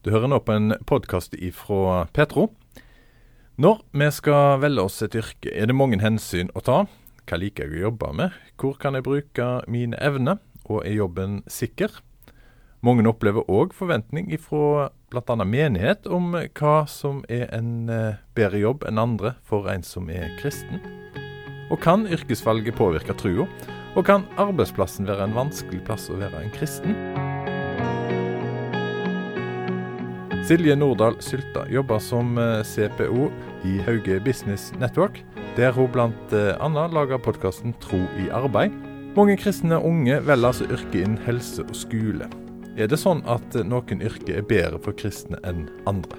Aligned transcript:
Du 0.00 0.08
hører 0.14 0.30
nå 0.32 0.38
på 0.40 0.54
en 0.56 0.72
podkast 0.88 1.34
ifra 1.36 2.06
Petro. 2.16 2.46
Når 3.60 3.82
vi 3.92 4.06
skal 4.16 4.62
velge 4.62 4.86
oss 4.88 5.02
et 5.04 5.12
yrke, 5.12 5.50
er 5.52 5.68
det 5.68 5.76
mange 5.76 5.98
hensyn 6.00 6.48
å 6.56 6.62
ta. 6.64 6.76
Hva 7.28 7.36
liker 7.36 7.68
jeg 7.68 7.82
å 7.82 7.90
jobbe 7.90 8.08
med? 8.16 8.38
Hvor 8.56 8.78
kan 8.80 8.96
jeg 8.96 9.04
bruke 9.04 9.48
mine 9.68 9.98
evner? 10.00 10.38
Og 10.72 10.86
er 10.88 10.96
jobben 10.96 11.42
sikker? 11.52 11.92
Mange 12.80 13.04
opplever 13.12 13.44
òg 13.52 13.74
forventning 13.76 14.32
ifra 14.32 14.88
bl.a. 15.12 15.36
menighet 15.44 16.08
om 16.08 16.32
hva 16.32 16.76
som 16.88 17.20
er 17.28 17.50
en 17.52 17.92
eh, 17.92 18.16
bedre 18.32 18.62
jobb 18.62 18.88
enn 18.88 19.02
andre 19.02 19.34
for 19.44 19.68
en 19.68 19.84
som 19.84 20.08
er 20.08 20.32
kristen. 20.40 20.80
Og 21.68 21.76
kan 21.84 22.08
yrkesvalget 22.08 22.80
påvirke 22.80 23.12
trua? 23.20 23.44
Og 23.98 24.08
kan 24.08 24.24
arbeidsplassen 24.40 25.04
være 25.12 25.28
en 25.28 25.36
vanskelig 25.36 25.84
plass 25.84 26.08
å 26.08 26.16
være 26.16 26.40
en 26.40 26.56
kristen? 26.56 26.96
Silje 30.50 30.74
Nordahl 30.74 31.14
Sylta 31.22 31.62
jobber 31.70 32.00
som 32.02 32.38
eh, 32.38 32.64
CPO 32.66 33.28
i 33.64 33.76
Hauge 33.86 34.16
Business 34.20 34.72
Network, 34.80 35.20
der 35.54 35.70
hun 35.70 35.86
bl.a. 35.94 36.70
lager 36.90 37.22
podkasten 37.22 37.70
Tro 37.78 38.00
i 38.18 38.26
arbeid. 38.34 38.74
Mange 39.14 39.36
kristne 39.38 39.78
unge 39.78 40.18
velger 40.26 40.50
altså 40.50 40.66
yrke 40.66 41.04
innen 41.04 41.22
helse 41.22 41.62
og 41.62 41.78
skole. 41.78 42.26
Er 42.74 42.90
det 42.90 42.98
sånn 42.98 43.22
at 43.30 43.54
noen 43.62 44.02
yrker 44.02 44.40
er 44.40 44.50
bedre 44.50 44.82
for 44.82 44.98
kristne 44.98 45.38
enn 45.46 45.68
andre? 45.86 46.18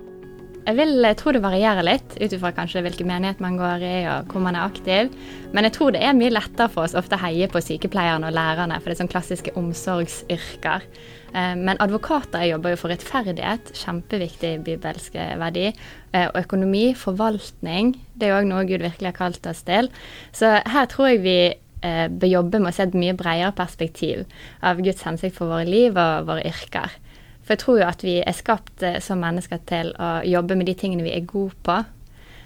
Jeg 0.61 0.79
vil 0.79 1.11
tro 1.19 1.35
det 1.35 1.43
varierer 1.43 1.83
litt, 1.83 2.15
ut 2.15 2.31
ifra 2.31 2.53
kanskje 2.55 2.85
hvilken 2.85 3.11
menighet 3.11 3.43
man 3.43 3.59
går 3.59 3.83
i 3.83 3.95
og 4.13 4.31
hvor 4.31 4.47
man 4.47 4.55
er 4.55 4.63
aktiv. 4.63 5.11
Men 5.51 5.67
jeg 5.67 5.75
tror 5.75 5.91
det 5.91 6.05
er 6.07 6.15
mye 6.15 6.31
lettere 6.31 6.71
for 6.71 6.87
oss 6.87 6.95
ofte 6.95 7.19
å 7.19 7.25
heie 7.25 7.51
på 7.51 7.59
sykepleierne 7.59 8.31
og 8.31 8.37
lærerne, 8.39 8.79
for 8.79 8.87
det 8.87 8.95
er 8.95 9.03
sånn 9.03 9.11
klassiske 9.11 9.59
omsorgsyrker. 9.59 10.87
Eh, 11.33 11.55
men 11.55 11.79
advokater 11.79 12.43
jobber 12.49 12.73
jo 12.73 12.79
for 12.81 12.91
rettferdighet, 12.91 13.71
kjempeviktig 13.79 14.55
bibelsk 14.65 15.15
verdi. 15.39 15.69
Eh, 16.11 16.27
og 16.27 16.39
økonomi, 16.43 16.91
forvaltning, 16.97 17.95
det 18.19 18.29
er 18.29 18.39
òg 18.39 18.49
noe 18.49 18.65
Gud 18.67 18.83
virkelig 18.83 19.13
har 19.13 19.19
kalt 19.19 19.47
oss 19.47 19.63
til. 19.67 19.87
Så 20.35 20.57
her 20.59 20.89
tror 20.91 21.13
jeg 21.13 21.23
vi 21.23 21.37
eh, 21.47 22.07
bør 22.11 22.33
jobbe 22.33 22.59
med 22.59 22.73
å 22.73 22.75
se 22.75 22.89
et 22.89 22.99
mye 22.99 23.15
bredere 23.17 23.53
perspektiv 23.55 24.25
av 24.59 24.83
Guds 24.83 25.07
hensikt 25.07 25.39
for 25.39 25.51
våre 25.53 25.69
liv 25.69 25.95
og 25.95 26.27
våre 26.27 26.43
yrker. 26.51 26.99
For 27.41 27.55
jeg 27.55 27.63
tror 27.63 27.79
jo 27.79 27.87
at 27.87 28.03
vi 28.05 28.19
er 28.21 28.37
skapt 28.37 28.83
som 29.01 29.23
mennesker 29.23 29.63
til 29.67 29.95
å 29.97 30.19
jobbe 30.27 30.55
med 30.59 30.67
de 30.69 30.75
tingene 30.77 31.07
vi 31.07 31.15
er 31.15 31.25
gode 31.25 31.57
på. 31.65 31.79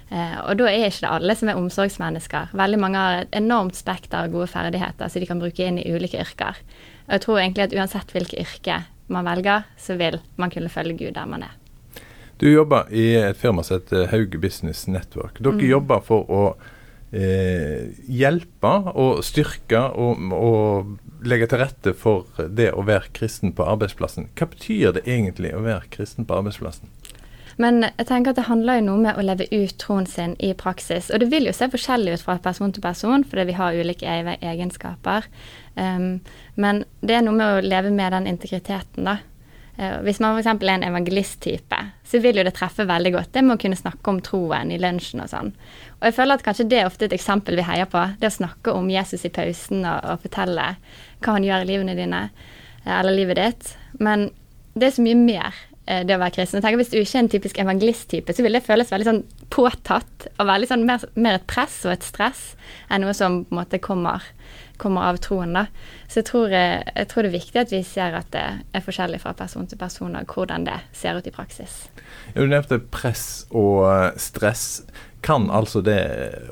og 0.08 0.56
da 0.56 0.68
er 0.70 0.86
ikke 0.86 1.02
det 1.02 1.10
alle 1.10 1.34
som 1.36 1.48
er 1.50 1.58
omsorgsmennesker. 1.60 2.54
Veldig 2.56 2.78
mange 2.80 2.98
har 2.98 3.18
et 3.20 3.36
enormt 3.36 3.76
spekter 3.76 4.22
av 4.22 4.32
gode 4.32 4.46
ferdigheter 4.46 5.10
som 5.10 5.20
de 5.20 5.28
kan 5.28 5.42
bruke 5.42 5.66
inn 5.66 5.78
i 5.78 5.92
ulike 5.92 6.22
yrker. 6.22 6.56
Og 7.06 7.16
jeg 7.16 7.24
tror 7.24 7.40
egentlig 7.40 7.66
at 7.68 7.76
uansett 7.76 8.12
hvilket 8.14 8.42
yrke 8.42 8.80
man 9.12 9.26
velger, 9.28 9.66
så 9.78 9.94
vil 9.98 10.18
man 10.36 10.50
kunne 10.50 10.72
følge 10.72 10.98
Gud 10.98 11.14
der 11.14 11.28
man 11.30 11.46
er. 11.46 11.54
Du 12.36 12.48
jobber 12.50 12.90
i 12.92 13.14
et 13.16 13.38
firma 13.40 13.62
som 13.64 13.78
heter 13.78 14.10
Hauge 14.10 14.38
Business 14.38 14.84
Network. 14.86 15.38
Dere 15.40 15.56
mm. 15.56 15.68
jobber 15.70 16.02
for 16.04 16.26
å 16.28 16.42
eh, 17.16 17.94
hjelpe 18.12 18.72
og 18.92 19.22
styrke 19.24 19.80
og, 19.96 20.20
og 20.36 21.26
legge 21.26 21.48
til 21.48 21.62
rette 21.62 21.94
for 21.96 22.26
det 22.52 22.72
å 22.76 22.84
være 22.86 23.12
kristen 23.16 23.54
på 23.56 23.64
arbeidsplassen. 23.64 24.28
Hva 24.36 24.50
betyr 24.52 24.98
det 24.98 25.06
egentlig 25.06 25.54
å 25.56 25.64
være 25.64 25.88
kristen 25.94 26.28
på 26.28 26.36
arbeidsplassen? 26.36 26.92
Men 27.56 27.86
jeg 27.86 28.06
tenker 28.08 28.32
at 28.32 28.38
det 28.38 28.48
handler 28.50 28.78
jo 28.78 28.86
noe 28.90 29.02
med 29.06 29.16
å 29.16 29.24
leve 29.24 29.46
ut 29.48 29.76
troen 29.80 30.06
sin 30.08 30.34
i 30.44 30.52
praksis. 30.58 31.08
Og 31.08 31.22
det 31.22 31.30
vil 31.32 31.48
jo 31.48 31.54
se 31.56 31.68
forskjellig 31.72 32.18
ut 32.18 32.24
fra 32.26 32.36
person 32.44 32.72
til 32.72 32.84
person, 32.84 33.24
fordi 33.24 33.46
vi 33.48 33.54
har 33.56 33.76
ulike 33.76 34.16
egenskaper. 34.36 35.28
Um, 35.74 36.18
men 36.60 36.84
det 37.00 37.16
er 37.16 37.24
noe 37.24 37.36
med 37.36 37.46
å 37.54 37.64
leve 37.64 37.92
med 37.94 38.12
den 38.12 38.28
integriteten, 38.34 39.08
da. 39.08 39.16
Uh, 39.76 39.98
hvis 40.04 40.20
man 40.20 40.36
f.eks. 40.36 40.50
er 40.52 40.72
en 40.74 40.84
evangelisttype, 40.88 41.78
så 42.04 42.20
vil 42.24 42.40
jo 42.40 42.44
det 42.44 42.54
treffe 42.56 42.84
veldig 42.88 43.12
godt. 43.16 43.32
Det 43.32 43.44
med 43.44 43.56
å 43.56 43.62
kunne 43.64 43.78
snakke 43.80 44.12
om 44.12 44.20
troen 44.24 44.72
i 44.72 44.80
lunsjen 44.80 45.24
og 45.24 45.32
sånn. 45.32 45.52
Og 45.96 46.10
jeg 46.10 46.16
føler 46.16 46.36
at 46.36 46.44
kanskje 46.44 46.68
det 46.68 46.82
er 46.82 46.90
ofte 46.90 47.08
et 47.08 47.16
eksempel 47.16 47.56
vi 47.56 47.64
heier 47.64 47.88
på. 47.88 48.02
Det 48.20 48.28
å 48.28 48.36
snakke 48.36 48.76
om 48.76 48.92
Jesus 48.92 49.24
i 49.24 49.32
pausen 49.32 49.80
og, 49.84 50.04
og 50.04 50.20
fortelle 50.24 50.74
hva 51.24 51.38
han 51.38 51.44
gjør 51.44 51.64
i 51.64 51.70
livene 51.72 51.96
dine, 51.96 52.22
eh, 52.84 52.98
eller 52.98 53.16
livet 53.16 53.40
ditt. 53.40 53.72
Men 53.96 54.28
det 54.76 54.90
er 54.90 54.96
så 54.98 55.04
mye 55.04 55.16
mer 55.16 55.56
Eh, 55.75 55.75
det 55.86 56.16
å 56.16 56.18
være 56.18 56.34
kristen. 56.34 56.58
Jeg 56.58 56.64
tenker 56.64 56.80
Hvis 56.80 56.90
du 56.90 56.96
ikke 56.98 57.18
er 57.18 57.22
en 57.22 57.30
typisk 57.30 57.58
evangelisttype, 57.62 58.34
så 58.34 58.42
vil 58.42 58.58
det 58.58 58.64
føles 58.66 58.90
veldig 58.90 59.06
sånn 59.06 59.20
påtatt 59.54 60.28
og 60.34 60.48
veldig 60.48 60.68
sånn 60.70 60.86
mer, 60.88 61.04
mer, 61.14 61.38
et 61.38 61.48
press 61.50 61.78
og 61.86 61.94
et 61.94 62.06
stress 62.06 62.54
enn 62.90 63.04
noe 63.04 63.14
som 63.16 63.42
på 63.46 63.54
en 63.54 63.60
måte 63.60 63.80
kommer, 63.82 64.24
kommer 64.82 65.08
av 65.10 65.20
troen. 65.22 65.54
da. 65.54 65.66
Så 66.08 66.20
jeg 66.20 66.28
tror, 66.30 66.50
eh, 66.50 66.82
jeg 66.94 67.08
tror, 67.10 67.22
det 67.22 67.30
er 67.30 67.38
viktig 67.38 67.62
at 67.62 67.74
vi 67.74 67.82
ser 67.86 68.16
at 68.18 68.30
det 68.34 68.46
er 68.74 68.84
forskjellig 68.84 69.20
fra 69.22 69.34
person 69.38 69.66
til 69.66 69.78
person, 69.78 70.16
og 70.16 70.34
hvordan 70.34 70.66
det 70.66 70.80
ser 70.92 71.18
ut 71.18 71.26
i 71.26 71.34
praksis. 71.34 71.86
Ja, 72.34 72.42
du 72.42 72.50
nevnte 72.50 72.80
press 72.80 73.46
og 73.50 73.86
eh, 73.90 74.10
stress. 74.16 74.84
Kan 75.26 75.48
altså 75.50 75.80
det 75.82 75.98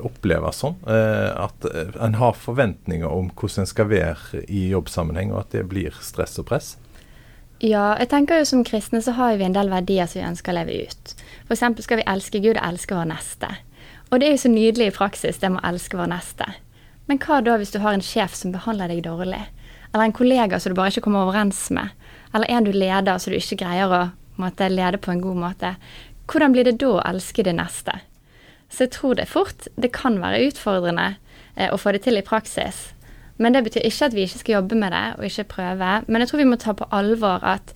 oppleves 0.03 0.57
sånn? 0.59 0.73
At 0.83 1.63
en 2.03 2.17
har 2.19 2.33
forventninger 2.35 3.07
om 3.07 3.29
hvordan 3.31 3.63
en 3.63 3.69
skal 3.69 3.87
være 3.87 4.41
i 4.51 4.65
jobbsammenheng, 4.73 5.31
og 5.31 5.45
at 5.45 5.53
det 5.55 5.61
blir 5.71 5.95
stress 6.03 6.35
og 6.41 6.49
press? 6.49 6.73
Ja, 7.63 7.93
jeg 8.01 8.09
tenker 8.11 8.41
jo 8.41 8.47
som 8.49 8.65
kristne 8.67 8.99
så 9.01 9.13
har 9.15 9.37
vi 9.39 9.45
en 9.47 9.55
del 9.55 9.69
verdier 9.71 10.09
som 10.11 10.19
vi 10.19 10.27
ønsker 10.27 10.51
å 10.51 10.57
leve 10.57 10.81
ut. 10.89 11.13
F.eks. 11.47 11.63
skal 11.85 12.01
vi 12.01 12.07
elske 12.11 12.41
Gud 12.43 12.57
og 12.57 12.65
elske 12.67 12.97
vår 12.97 13.07
neste. 13.13 13.51
Og 14.11 14.19
det 14.19 14.27
er 14.27 14.35
jo 14.35 14.41
så 14.43 14.51
nydelig 14.51 14.89
i 14.89 14.95
praksis, 14.95 15.39
det 15.39 15.51
med 15.53 15.63
å 15.63 15.69
elske 15.71 15.97
vår 15.97 16.11
neste. 16.11 16.49
Men 17.07 17.21
hva 17.23 17.39
da 17.45 17.55
hvis 17.61 17.71
du 17.71 17.79
har 17.79 17.95
en 17.95 18.03
sjef 18.03 18.35
som 18.35 18.51
behandler 18.51 18.91
deg 18.91 19.05
dårlig? 19.05 19.39
Eller 19.93 20.03
en 20.03 20.15
kollega 20.17 20.59
som 20.59 20.73
du 20.73 20.77
bare 20.77 20.91
ikke 20.91 21.05
kommer 21.07 21.29
overens 21.29 21.61
med? 21.71 21.93
Eller 22.35 22.51
en 22.51 22.67
du 22.67 22.73
leder 22.75 23.21
som 23.21 23.31
du 23.31 23.37
ikke 23.39 23.61
greier 23.63 23.93
å 23.93 24.01
måtte, 24.41 24.67
lede 24.67 24.99
på 24.99 25.13
en 25.13 25.23
god 25.23 25.39
måte? 25.45 25.75
Hvordan 26.27 26.55
blir 26.55 26.67
det 26.67 26.75
da 26.81 26.91
å 26.97 27.05
elske 27.07 27.45
det 27.47 27.55
neste? 27.55 28.01
Så 28.67 28.87
jeg 28.87 28.95
tror 28.97 29.15
det 29.15 29.29
fort 29.31 29.69
det 29.79 29.93
kan 29.95 30.17
være 30.19 30.49
utfordrende 30.49 31.13
eh, 31.55 31.71
å 31.71 31.79
få 31.79 31.93
det 31.95 32.03
til 32.03 32.19
i 32.19 32.25
praksis. 32.25 32.89
Men 33.37 33.55
det 33.55 33.65
betyr 33.65 33.87
ikke 33.87 34.09
at 34.09 34.15
vi 34.15 34.25
ikke 34.27 34.41
skal 34.41 34.57
jobbe 34.59 34.77
med 34.79 34.93
det 34.95 35.05
og 35.17 35.25
ikke 35.27 35.49
prøve. 35.57 35.95
Men 36.07 36.23
jeg 36.23 36.31
tror 36.31 36.41
vi 36.41 36.51
må 36.51 36.59
ta 36.61 36.75
på 36.77 36.87
alvor 36.95 37.43
at, 37.43 37.73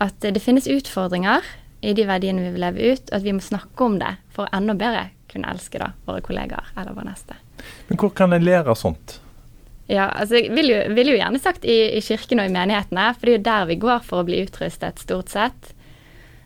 at 0.00 0.24
det 0.24 0.42
finnes 0.42 0.70
utfordringer 0.70 1.44
i 1.82 1.92
de 1.98 2.06
verdiene 2.08 2.44
vi 2.44 2.52
vil 2.54 2.62
leve 2.62 2.92
ut, 2.92 3.10
og 3.10 3.18
at 3.18 3.26
vi 3.26 3.34
må 3.34 3.42
snakke 3.42 3.84
om 3.84 3.98
det 4.00 4.14
for 4.32 4.46
å 4.46 4.56
enda 4.56 4.76
bedre 4.78 5.10
kunne 5.32 5.50
elske 5.52 5.80
da, 5.80 5.92
våre 6.06 6.22
kollegaer 6.24 6.72
eller 6.76 6.96
vår 6.96 7.08
neste. 7.08 7.36
Men 7.88 8.00
hvor 8.00 8.12
kan 8.16 8.34
en 8.36 8.44
lære 8.44 8.74
sånt? 8.76 9.18
Ja, 9.90 10.06
altså 10.08 10.38
Jeg 10.38 10.52
vil 10.54 10.70
jo, 10.70 10.78
vil 10.94 11.12
jo 11.12 11.18
gjerne 11.18 11.40
sagt 11.42 11.64
i, 11.68 11.76
i, 11.96 12.00
kirken 12.04 12.40
og 12.40 12.48
i 12.48 12.52
menighetene, 12.54 13.10
for 13.16 13.28
det 13.28 13.32
er 13.32 13.38
jo 13.38 13.46
der 13.48 13.70
vi 13.72 13.78
går 13.82 14.04
for 14.06 14.22
å 14.22 14.26
bli 14.28 14.42
utrustet, 14.44 15.02
stort 15.02 15.32
sett. 15.32 15.72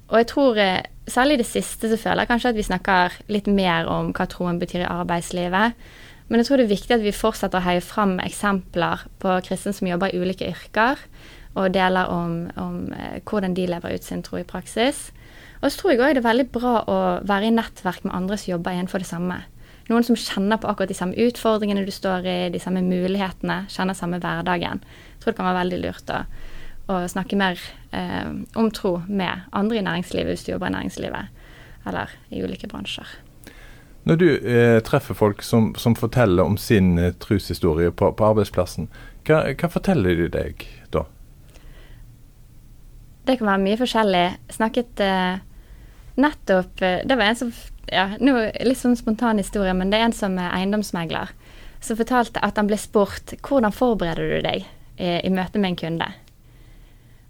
Og 0.09 0.19
jeg 0.21 0.28
tror 0.33 0.59
eh, 0.62 0.87
særlig 1.10 1.37
i 1.37 1.43
det 1.43 1.48
siste 1.50 1.91
så 1.91 1.98
føler 2.00 2.25
jeg 2.25 2.33
kanskje 2.33 2.53
at 2.54 2.59
vi 2.59 2.66
snakker 2.66 3.21
litt 3.31 3.50
mer 3.50 3.91
om 3.91 4.12
hva 4.16 4.27
troen 4.31 4.59
betyr 4.62 4.84
i 4.84 4.91
arbeidslivet. 4.91 5.77
Men 6.29 6.41
jeg 6.41 6.49
tror 6.49 6.59
det 6.59 6.67
er 6.67 6.75
viktig 6.75 6.95
at 6.97 7.05
vi 7.05 7.15
fortsetter 7.15 7.61
å 7.61 7.67
heie 7.67 7.83
fram 7.85 8.17
eksempler 8.23 9.05
på 9.23 9.35
kristne 9.47 9.75
som 9.77 9.87
jobber 9.87 10.11
i 10.11 10.19
ulike 10.19 10.49
yrker, 10.51 10.99
og 11.57 11.73
deler 11.73 12.11
om, 12.13 12.33
om 12.61 12.81
eh, 12.93 13.21
hvordan 13.25 13.55
de 13.57 13.69
lever 13.71 13.97
ut 13.97 14.05
sin 14.05 14.25
tro 14.27 14.41
i 14.41 14.47
praksis. 14.47 15.11
Og 15.63 15.71
så 15.71 15.79
tror 15.79 15.93
jeg 15.93 16.03
òg 16.03 16.17
det 16.17 16.21
er 16.21 16.27
veldig 16.27 16.49
bra 16.53 16.73
å 16.85 16.97
være 17.27 17.49
i 17.49 17.55
nettverk 17.55 18.05
med 18.05 18.15
andre 18.17 18.37
som 18.37 18.53
jobber 18.53 18.77
innenfor 18.77 19.01
det 19.01 19.09
samme. 19.09 19.39
Noen 19.87 20.05
som 20.05 20.19
kjenner 20.19 20.59
på 20.61 20.69
akkurat 20.69 20.91
de 20.91 20.99
samme 20.99 21.17
utfordringene 21.29 21.87
du 21.87 21.93
står 21.95 22.27
i, 22.27 22.37
de 22.53 22.61
samme 22.61 22.83
mulighetene, 22.85 23.63
kjenner 23.73 23.97
samme 23.97 24.19
hverdagen. 24.21 24.83
Jeg 24.83 25.23
tror 25.23 25.33
det 25.33 25.39
kan 25.39 25.49
være 25.49 25.61
veldig 25.63 25.79
lurt 25.85 26.13
å, 26.13 26.25
å 26.91 26.99
snakke 27.11 27.39
mer 27.39 27.63
eh, 27.95 28.33
om 28.59 28.73
tro 28.75 28.99
med 29.07 29.47
andre 29.57 29.81
i 29.81 29.87
næringslivet 29.87 30.35
hvis 30.35 30.45
du 30.49 30.53
jobber 30.53 30.75
i 30.75 30.77
næringslivet, 30.77 31.47
eller 31.87 32.19
i 32.35 32.43
ulike 32.43 32.69
bransjer. 32.69 33.15
Når 34.06 34.17
du 34.17 34.27
eh, 34.39 34.78
treffer 34.87 35.19
folk 35.19 35.43
som, 35.43 35.72
som, 35.75 35.97
forteller 35.99 36.47
om 36.47 36.56
sin 36.56 36.94
eh, 36.99 37.12
troshistorie 37.19 37.91
på, 37.91 38.12
på, 38.15 38.27
arbeidsplassen, 38.28 38.87
hva, 39.27 39.41
hva, 39.50 39.71
forteller 39.72 40.21
de 40.21 40.28
deg 40.31 40.62
da? 40.94 41.03
Det 43.27 43.41
kan 43.41 43.50
være 43.50 43.65
mye 43.65 43.81
forskjellig. 43.81 44.27
Snakket 44.55 45.03
eh, 45.03 45.41
nettopp 46.22 46.84
eh, 46.86 47.01
Det 47.03 47.16
var 47.19 47.33
en 47.33 47.41
som 47.41 47.51
ja, 47.91 48.13
nå, 48.22 48.36
Litt 48.66 48.78
sånn 48.78 48.95
spontan 48.98 49.42
historie, 49.42 49.75
men 49.75 49.91
det 49.91 49.98
er 49.98 50.07
en 50.07 50.15
som 50.15 50.39
er 50.39 50.54
eiendomsmegler. 50.54 51.34
Som 51.83 51.98
fortalte 51.98 52.42
at 52.47 52.63
han 52.63 52.71
ble 52.71 52.78
spurt 52.78 53.34
hvordan 53.42 53.75
forbereder 53.75 54.36
du 54.36 54.47
deg 54.47 54.63
i, 54.63 55.10
i 55.19 55.34
møte 55.34 55.59
med 55.59 55.75
en 55.75 55.81
kunde. 55.83 56.09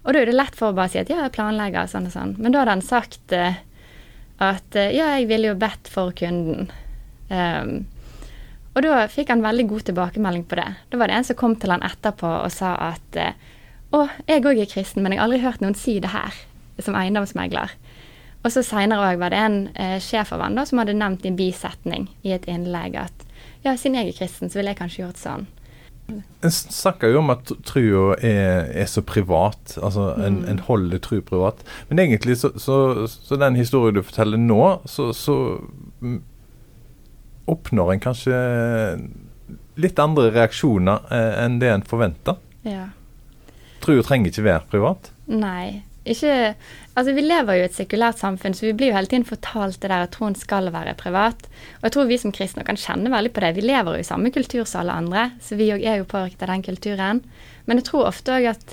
Og 0.05 0.13
da 0.13 0.21
er 0.21 0.29
det 0.29 0.37
lett 0.37 0.55
for 0.55 0.71
å 0.71 0.77
bare 0.77 0.93
si 0.93 1.01
at 1.01 1.09
ja, 1.11 1.25
jeg 1.25 1.35
planlegger 1.35 1.89
sånn 1.91 2.07
og 2.07 2.15
sånn. 2.15 2.37
Men 2.39 2.53
da 2.53 2.63
hadde 2.63 2.77
han 2.77 2.85
sagt 2.85 3.33
eh, 3.35 3.57
at 4.43 4.77
eh, 4.77 4.95
ja, 4.97 5.13
jeg 5.17 5.29
ville 5.31 5.53
jo 5.53 5.59
bedt 5.61 5.89
for 5.91 6.13
kunden. 6.17 6.71
Um, 7.31 7.87
og 8.77 8.85
da 8.85 9.07
fikk 9.09 9.33
han 9.33 9.45
veldig 9.45 9.65
god 9.71 9.87
tilbakemelding 9.89 10.45
på 10.49 10.59
det. 10.61 10.69
Da 10.93 11.01
var 11.01 11.09
det 11.09 11.17
en 11.17 11.25
som 11.25 11.39
kom 11.41 11.57
til 11.57 11.73
han 11.73 11.85
etterpå 11.87 12.29
og 12.43 12.53
sa 12.53 12.75
at 12.93 13.21
eh, 13.21 13.33
å, 13.97 14.05
jeg 14.29 14.45
òg 14.45 14.61
er 14.61 14.69
kristen, 14.69 15.03
men 15.03 15.15
jeg 15.15 15.23
har 15.23 15.29
aldri 15.29 15.41
hørt 15.45 15.63
noen 15.65 15.79
si 15.79 15.97
det 16.03 16.13
her, 16.13 16.37
som 16.83 16.99
eiendomsmegler. 16.99 17.73
Og 18.45 18.53
så 18.53 18.63
seinere 18.63 19.15
òg 19.15 19.23
var 19.23 19.33
det 19.33 19.41
en 19.41 19.61
eh, 19.75 19.97
sjef 20.03 20.35
av 20.37 20.45
han 20.45 20.59
da, 20.59 20.67
som 20.69 20.83
hadde 20.83 20.99
nevnt 20.99 21.25
i 21.25 21.33
en 21.33 21.39
bisetning 21.39 22.11
i 22.27 22.35
et 22.37 22.45
innlegg 22.51 22.99
at 23.01 23.25
ja, 23.65 23.73
siden 23.75 23.97
jeg 23.99 24.13
er 24.13 24.19
kristen, 24.21 24.53
så 24.53 24.61
ville 24.61 24.75
jeg 24.75 24.79
kanskje 24.79 25.03
gjort 25.03 25.19
sånn. 25.19 25.49
En 26.07 26.53
snakker 26.53 27.11
jo 27.11 27.19
om 27.19 27.33
at 27.35 27.51
trua 27.67 28.15
er, 28.23 28.69
er, 28.71 28.87
så 28.87 29.03
privat, 29.03 29.75
altså 29.83 30.13
en, 30.15 30.43
mm. 30.43 30.49
en 30.53 30.61
holder 30.69 31.01
tru 31.03 31.19
privat. 31.27 31.65
Men 31.89 32.03
egentlig 32.05 32.37
så, 32.39 32.53
så, 32.63 33.07
så, 33.11 33.39
den 33.41 33.59
historien 33.59 33.97
du 33.97 34.05
forteller 34.07 34.39
nå, 34.39 34.61
så, 34.87 35.11
så 35.17 35.37
oppnår 37.51 37.93
en 37.93 38.05
kanskje 38.05 38.39
litt 39.77 39.99
andre 40.03 40.31
reaksjoner 40.35 41.11
eh, 41.13 41.33
enn 41.43 41.59
det 41.63 41.73
en 41.73 41.85
forventer. 41.87 42.39
Ja. 42.67 42.89
Trua 43.83 44.07
trenger 44.07 44.33
ikke 44.33 44.47
være 44.47 44.71
privat. 44.71 45.11
Nei. 45.31 45.86
Ikke 46.07 46.55
Altså, 46.97 47.13
vi 47.13 47.27
lever 47.27 47.59
jo 47.59 47.65
i 47.65 47.67
et 47.69 47.77
sekulært 47.77 48.23
samfunn, 48.23 48.55
så 48.57 48.65
vi 48.65 48.73
blir 48.73 48.89
jo 48.89 48.97
hele 48.97 49.11
tiden 49.11 49.27
fortalt 49.29 49.83
det 49.83 49.91
der 49.93 50.07
at 50.07 50.15
troen 50.15 50.33
skal 50.39 50.71
være 50.73 50.95
privat. 50.97 51.43
Og 51.83 51.83
jeg 51.85 51.93
tror 51.93 52.07
vi 52.09 52.17
som 52.23 52.33
kristne 52.33 52.65
kan 52.65 52.79
kjenne 52.81 53.13
veldig 53.13 53.35
på 53.37 53.43
det. 53.45 53.51
Vi 53.59 53.65
lever 53.67 53.99
jo 53.99 54.01
i 54.01 54.07
samme 54.09 54.33
kultur 54.33 54.63
som 54.65 54.81
alle 54.81 54.95
andre, 55.03 55.25
så 55.45 55.59
vi 55.61 55.69
òg 55.75 55.85
er 55.85 55.99
jo 56.01 56.09
påvirket 56.09 56.47
av 56.47 56.55
den 56.55 56.65
kulturen. 56.65 57.21
Men 57.69 57.83
jeg 57.83 57.89
tror 57.91 58.09
ofte 58.09 58.39
òg 58.39 58.49
at, 58.55 58.73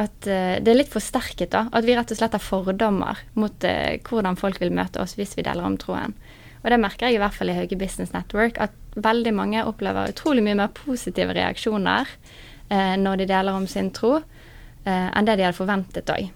at 0.00 0.30
uh, 0.30 0.54
det 0.64 0.72
er 0.72 0.80
litt 0.80 0.94
forsterket, 0.94 1.50
da. 1.52 1.66
At 1.68 1.84
vi 1.84 1.98
rett 1.98 2.16
og 2.16 2.22
slett 2.22 2.38
har 2.38 2.44
fordommer 2.46 3.20
mot 3.36 3.68
uh, 3.68 4.00
hvordan 4.08 4.40
folk 4.40 4.62
vil 4.64 4.72
møte 4.80 5.04
oss 5.04 5.18
hvis 5.20 5.36
vi 5.36 5.44
deler 5.44 5.68
om 5.68 5.76
troen. 5.76 6.16
Og 6.64 6.72
det 6.72 6.80
merker 6.80 7.10
jeg 7.10 7.18
i 7.18 7.22
hvert 7.26 7.36
fall 7.36 7.52
i 7.52 7.58
Hauge 7.58 7.76
Business 7.76 8.16
Network, 8.16 8.56
at 8.64 8.72
veldig 8.96 9.36
mange 9.36 9.68
opplever 9.68 10.08
utrolig 10.08 10.40
mye 10.48 10.56
mer 10.64 10.72
positive 10.72 11.36
reaksjoner 11.36 12.08
uh, 12.72 12.96
når 12.96 13.20
de 13.20 13.30
deler 13.36 13.60
om 13.60 13.68
sin 13.68 13.92
tro, 13.92 14.22
enn 14.88 15.26
det 15.26 15.34
de 15.36 15.44
hadde 15.44 15.58
forventet 15.58 16.08
òg. 16.08 16.30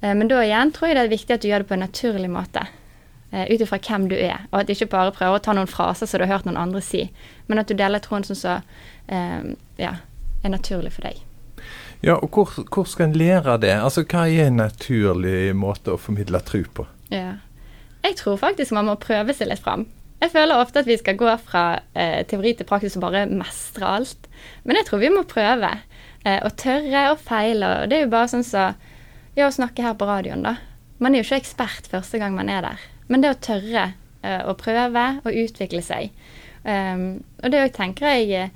Eh, 0.00 0.14
men 0.14 0.28
da 0.30 0.42
igjen 0.44 0.72
tror 0.74 0.90
jeg 0.90 0.98
det 0.98 1.06
er 1.06 1.14
viktig 1.14 1.36
at 1.36 1.42
du 1.44 1.48
gjør 1.50 1.64
det 1.64 1.70
på 1.70 1.76
en 1.78 1.84
naturlig 1.86 2.30
måte. 2.32 2.66
Uh, 3.30 3.44
Ut 3.46 3.60
ifra 3.62 3.78
hvem 3.78 4.08
du 4.10 4.16
er, 4.18 4.48
og 4.50 4.56
at 4.58 4.66
du 4.66 4.72
ikke 4.74 4.88
bare 4.90 5.12
prøver 5.14 5.38
å 5.38 5.42
ta 5.44 5.52
noen 5.54 5.70
fraser 5.70 6.08
som 6.10 6.18
du 6.18 6.24
har 6.24 6.32
hørt 6.32 6.48
noen 6.48 6.58
andre 6.58 6.80
si, 6.82 7.04
men 7.46 7.60
at 7.62 7.68
du 7.70 7.76
deler 7.78 8.02
troen 8.02 8.24
som 8.26 8.34
så 8.34 8.56
uh, 8.58 9.44
ja, 9.78 9.92
er 10.42 10.50
naturlig 10.50 10.90
for 10.96 11.06
deg. 11.06 11.20
Ja, 12.02 12.16
og 12.16 12.34
hvor, 12.34 12.50
hvor, 12.72 12.88
skal 12.88 13.10
en 13.10 13.14
lære 13.20 13.54
det? 13.62 13.76
Altså, 13.76 14.02
Hva 14.08 14.24
er 14.26 14.48
en 14.48 14.58
naturlig 14.58 15.52
måte 15.54 15.94
å 15.94 16.00
formidle 16.00 16.40
tro 16.42 16.64
på? 16.74 16.88
Ja. 17.12 17.36
Jeg 18.02 18.16
tror 18.16 18.40
faktisk 18.40 18.72
man 18.72 18.88
må 18.88 18.96
prøve 18.98 19.36
seg 19.36 19.50
litt 19.50 19.62
fram. 19.62 19.84
Jeg 20.20 20.32
føler 20.32 20.60
ofte 20.60 20.82
at 20.82 20.88
vi 20.88 20.96
skal 21.00 21.16
gå 21.20 21.32
fra 21.44 21.64
eh, 21.96 22.22
teori 22.28 22.54
til 22.56 22.68
praksis 22.68 22.96
og 22.96 23.04
bare 23.06 23.26
mestre 23.28 23.88
alt. 23.88 24.28
Men 24.64 24.80
jeg 24.80 24.88
tror 24.88 25.00
vi 25.04 25.12
må 25.12 25.24
prøve. 25.28 25.70
Eh, 26.24 26.40
og 26.44 26.56
tørre 26.60 27.04
og 27.12 27.20
feile. 27.24 27.68
Og 27.68 27.92
det 27.92 27.98
er 27.98 28.06
jo 28.06 28.12
bare 28.12 28.32
sånn 28.32 28.44
så 28.44 28.70
ja, 29.36 29.46
å 29.46 29.54
snakke 29.54 29.84
her 29.84 29.96
på 29.98 30.08
radioen, 30.08 30.44
da. 30.46 30.56
Man 31.00 31.14
er 31.14 31.22
jo 31.22 31.28
ikke 31.28 31.40
ekspert 31.40 31.88
første 31.90 32.20
gang 32.20 32.34
man 32.36 32.50
er 32.52 32.64
der. 32.66 32.82
Men 33.08 33.22
det 33.22 33.32
å 33.32 33.40
tørre 33.40 33.86
uh, 34.24 34.42
å 34.50 34.56
prøve 34.58 35.06
og 35.22 35.40
utvikle 35.44 35.80
seg. 35.84 36.12
Um, 36.64 37.22
og 37.40 37.52
det 37.52 37.62
òg 37.64 37.72
tenker 37.78 38.20
jeg 38.20 38.50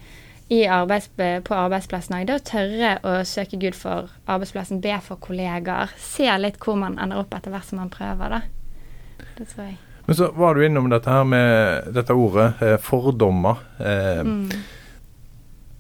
arbeids, 0.71 1.09
på 1.17 1.57
arbeidsplassen 1.57 2.19
òg. 2.19 2.27
Det 2.29 2.37
å 2.37 2.45
tørre 2.51 2.93
å 3.03 3.15
søke 3.27 3.59
Gud 3.61 3.77
for 3.79 4.13
arbeidsplassen, 4.27 4.83
be 4.85 4.99
for 5.03 5.17
kollegaer. 5.17 5.95
Se 5.99 6.29
litt 6.39 6.61
hvor 6.61 6.77
man 6.79 6.99
ender 7.01 7.23
opp 7.23 7.35
etter 7.35 7.55
hvert 7.55 7.69
som 7.69 7.81
man 7.81 7.93
prøver, 7.93 8.39
da. 8.39 9.25
Det 9.39 9.49
tror 9.49 9.71
jeg. 9.71 9.81
Men 10.07 10.17
så 10.17 10.31
var 10.37 10.55
du 10.55 10.67
innom 10.67 10.91
dette 10.93 11.11
her 11.11 11.25
med 11.25 11.93
dette 11.97 12.13
ordet, 12.13 12.51
eh, 12.63 12.77
fordommer. 12.77 13.63
Eh, 13.81 14.21
mm. 14.21 14.51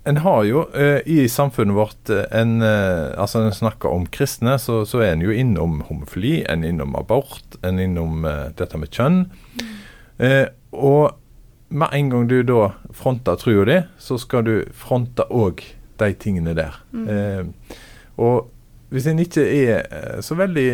En 0.05 0.17
har 0.21 0.45
jo 0.45 0.67
eh, 0.77 1.01
i 1.09 1.29
samfunnet 1.29 1.77
vårt 1.77 2.11
eh, 2.13 2.25
en 2.31 2.63
eh, 2.63 3.13
Altså, 3.17 3.41
når 3.41 3.53
en 3.53 3.59
snakker 3.59 3.89
om 3.89 4.07
kristne, 4.13 4.59
så, 4.61 4.83
så, 4.85 5.01
er 5.01 5.15
en 5.15 5.25
jo 5.25 5.33
innom 5.33 5.81
homofili, 5.89 6.43
en 6.49 6.65
innom 6.65 6.97
abort, 6.99 7.57
en 7.65 7.81
innom 7.81 8.27
eh, 8.29 8.51
dette 8.59 8.81
med 8.81 8.93
kjønn. 8.93 9.25
Mm. 10.15 10.51
og 10.71 11.17
med 11.75 11.91
en 11.93 12.11
gang 12.11 12.27
du 12.31 12.37
da 12.47 12.69
fronter 12.95 13.39
trua 13.41 13.65
di, 13.67 13.79
så 13.99 14.19
skal 14.21 14.45
du 14.47 14.53
fronte 14.71 15.25
òg 15.27 15.65
de 15.99 16.11
tingene 16.23 16.55
der. 16.55 16.77
Mm. 16.93 17.51
og 18.23 18.51
hvis 18.95 19.09
en 19.11 19.19
ikke 19.19 19.43
er 19.43 20.21
så 20.23 20.37
veldig 20.39 20.69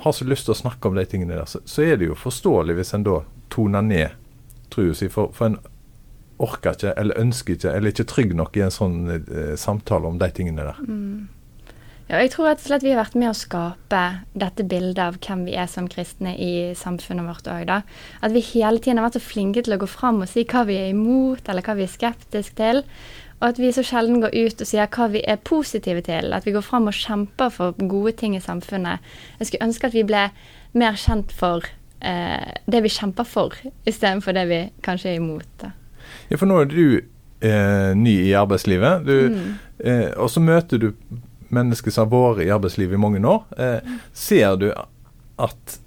har 0.00 0.14
så 0.16 0.24
lyst 0.24 0.48
til 0.48 0.54
å 0.54 0.60
snakke 0.62 0.88
om 0.88 0.96
de 0.96 1.04
tingene 1.04 1.36
der, 1.36 1.44
så, 1.44 1.60
så 1.68 1.84
er 1.84 2.00
det 2.00 2.08
jo 2.08 2.16
forståelig 2.16 2.78
hvis 2.78 2.94
en 2.96 3.04
da 3.04 3.18
toner 3.52 3.84
ned 3.84 4.16
trua 4.72 4.96
si. 4.96 5.10
For, 5.12 5.34
for 5.36 5.50
en 5.50 5.58
orker 6.38 6.76
ikke, 6.76 6.94
eller 7.00 7.18
ønsker 7.20 7.56
ikke, 7.56 7.72
eller 7.74 7.94
ikke 7.94 8.08
trygg 8.08 8.36
nok 8.38 8.56
i 8.58 8.64
en 8.66 8.74
sånn 8.74 9.00
eh, 9.16 9.56
samtale 9.58 10.08
om 10.10 10.20
de 10.20 10.30
tingene 10.34 10.66
der. 10.68 10.80
Mm. 10.86 11.26
Ja, 12.08 12.22
jeg 12.22 12.30
tror 12.32 12.46
rett 12.48 12.62
og 12.62 12.70
slett 12.70 12.84
vi 12.86 12.94
har 12.94 13.02
vært 13.02 13.18
med 13.20 13.28
å 13.28 13.36
skape 13.36 14.02
dette 14.32 14.64
bildet 14.64 15.00
av 15.04 15.18
hvem 15.20 15.42
vi 15.44 15.56
er 15.60 15.66
som 15.68 15.90
kristne 15.92 16.32
i 16.40 16.52
samfunnet 16.78 17.26
vårt 17.28 17.50
òg. 17.52 17.68
At 17.68 18.32
vi 18.32 18.40
hele 18.54 18.80
tiden 18.80 18.96
har 18.96 19.10
vært 19.10 19.18
så 19.18 19.26
flinke 19.26 19.60
til 19.64 19.76
å 19.76 19.80
gå 19.82 19.88
fram 19.92 20.22
og 20.24 20.30
si 20.30 20.46
hva 20.48 20.62
vi 20.64 20.78
er 20.80 20.94
imot, 20.94 21.44
eller 21.44 21.66
hva 21.66 21.74
vi 21.76 21.84
er 21.84 21.92
skeptiske 21.92 22.56
til. 22.56 22.80
Og 23.38 23.50
at 23.50 23.60
vi 23.60 23.74
så 23.76 23.84
sjelden 23.84 24.22
går 24.22 24.32
ut 24.34 24.64
og 24.64 24.70
sier 24.70 24.88
hva 24.96 25.10
vi 25.12 25.20
er 25.20 25.42
positive 25.44 26.00
til. 26.06 26.32
At 26.32 26.48
vi 26.48 26.54
går 26.56 26.64
fram 26.64 26.88
og 26.88 26.96
kjemper 26.96 27.52
for 27.54 27.76
gode 27.76 28.14
ting 28.18 28.38
i 28.38 28.42
samfunnet. 28.42 29.04
Jeg 29.38 29.50
skulle 29.50 29.68
ønske 29.68 29.90
at 29.90 29.98
vi 29.98 30.06
ble 30.08 30.24
mer 30.80 30.96
kjent 30.96 31.34
for 31.36 31.68
eh, 32.00 32.56
det 32.64 32.82
vi 32.88 32.94
kjemper 32.96 33.28
for, 33.28 33.52
istedenfor 33.84 34.32
det 34.32 34.48
vi 34.48 34.62
kanskje 34.80 35.12
er 35.12 35.20
imot. 35.20 35.52
da. 35.60 35.74
Ja, 36.28 36.36
for 36.36 36.48
nå 36.50 36.60
er 36.62 36.68
du 36.70 36.84
eh, 37.40 37.96
ny 37.96 38.14
i 38.28 38.34
arbeidslivet, 38.36 39.06
du, 39.06 39.16
mm. 39.32 39.50
eh, 39.78 40.06
og 40.20 40.30
så 40.32 40.42
møter 40.44 40.82
du 40.82 40.92
mennesker 41.54 41.94
som 41.94 42.08
har 42.08 42.12
vært 42.12 42.46
i 42.46 42.52
arbeidslivet 42.52 42.98
i 42.98 43.00
mange 43.00 43.22
år. 43.24 43.44
Eh, 43.56 43.98
ser 44.12 44.56
du 44.60 44.70
at 44.72 45.78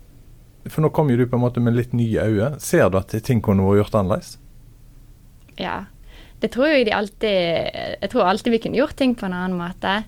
For 0.70 0.84
nå 0.84 0.92
kommer 0.94 1.18
du 1.18 1.26
på 1.26 1.40
en 1.40 1.42
måte 1.42 1.60
med 1.60 1.74
litt 1.74 1.94
nye 1.98 2.22
øyne. 2.22 2.60
Ser 2.62 2.92
du 2.94 3.00
at 3.00 3.16
ting 3.26 3.40
kunne 3.42 3.66
vært 3.66 3.80
gjort 3.80 3.96
annerledes? 3.98 4.36
Ja. 5.58 5.88
Det 6.42 6.52
tror 6.54 6.70
jeg 6.70 6.86
de 6.86 6.94
alltid 6.94 7.38
Jeg 8.02 8.10
tror 8.12 8.30
alltid 8.30 8.54
vi 8.54 8.60
kunne 8.62 8.78
gjort 8.78 8.96
ting 8.98 9.16
på 9.18 9.26
en 9.26 9.34
annen 9.34 9.58
måte. 9.58 10.04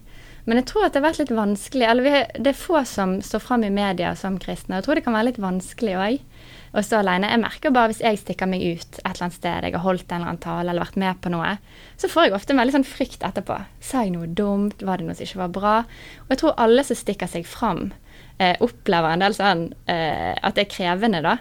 Men 0.45 0.59
jeg 0.59 0.67
tror 0.69 0.85
at 0.85 0.93
det 0.93 1.01
har 1.01 1.07
vært 1.07 1.23
litt 1.23 1.33
vanskelig. 1.33 1.87
Eller 1.89 2.05
vi, 2.05 2.13
det 2.37 2.53
er 2.53 2.59
få 2.59 2.83
som 2.85 3.15
står 3.25 3.41
fram 3.41 3.65
i 3.65 3.73
media 3.73 4.13
som 4.19 4.37
kristne. 4.37 4.77
Jeg 4.77 4.85
tror 4.85 4.99
det 4.99 5.05
kan 5.07 5.17
være 5.17 5.31
litt 5.31 5.41
vanskelig 5.41 5.97
òg 5.97 6.21
å 6.73 6.81
stå 6.81 6.99
alene. 6.99 7.29
Jeg 7.29 7.41
merker 7.43 7.73
bare 7.73 7.91
hvis 7.91 8.01
jeg 8.03 8.19
stikker 8.21 8.49
meg 8.49 8.63
ut 8.65 8.97
et 8.97 9.01
eller 9.05 9.27
annet 9.27 9.37
sted, 9.37 9.67
jeg 9.67 9.75
har 9.75 9.85
holdt 9.85 10.07
en 10.09 10.17
eller 10.19 10.31
annen 10.31 10.43
tale 10.43 10.73
eller 10.73 10.85
vært 10.85 10.99
med 11.03 11.21
på 11.21 11.31
noe, 11.33 11.55
så 12.01 12.09
får 12.09 12.27
jeg 12.27 12.35
ofte 12.37 12.55
en 12.55 12.61
veldig 12.63 12.75
sånn 12.79 12.87
frykt 12.87 13.25
etterpå. 13.27 13.59
Sa 13.83 14.03
jeg 14.03 14.15
noe 14.15 14.29
dumt? 14.29 14.81
Var 14.81 14.99
det 14.99 15.07
noe 15.07 15.17
som 15.17 15.27
ikke 15.27 15.43
var 15.43 15.53
bra? 15.59 15.75
Og 16.25 16.33
jeg 16.33 16.41
tror 16.41 16.57
alle 16.65 16.85
som 16.87 16.99
stikker 16.99 17.29
seg 17.29 17.47
fram, 17.49 17.91
eh, 18.41 18.55
opplever 18.65 19.13
en 19.13 19.25
del 19.25 19.37
sånn 19.37 19.67
eh, 19.85 20.33
at 20.33 20.57
det 20.57 20.65
er 20.65 20.73
krevende, 20.73 21.21
da. 21.25 21.37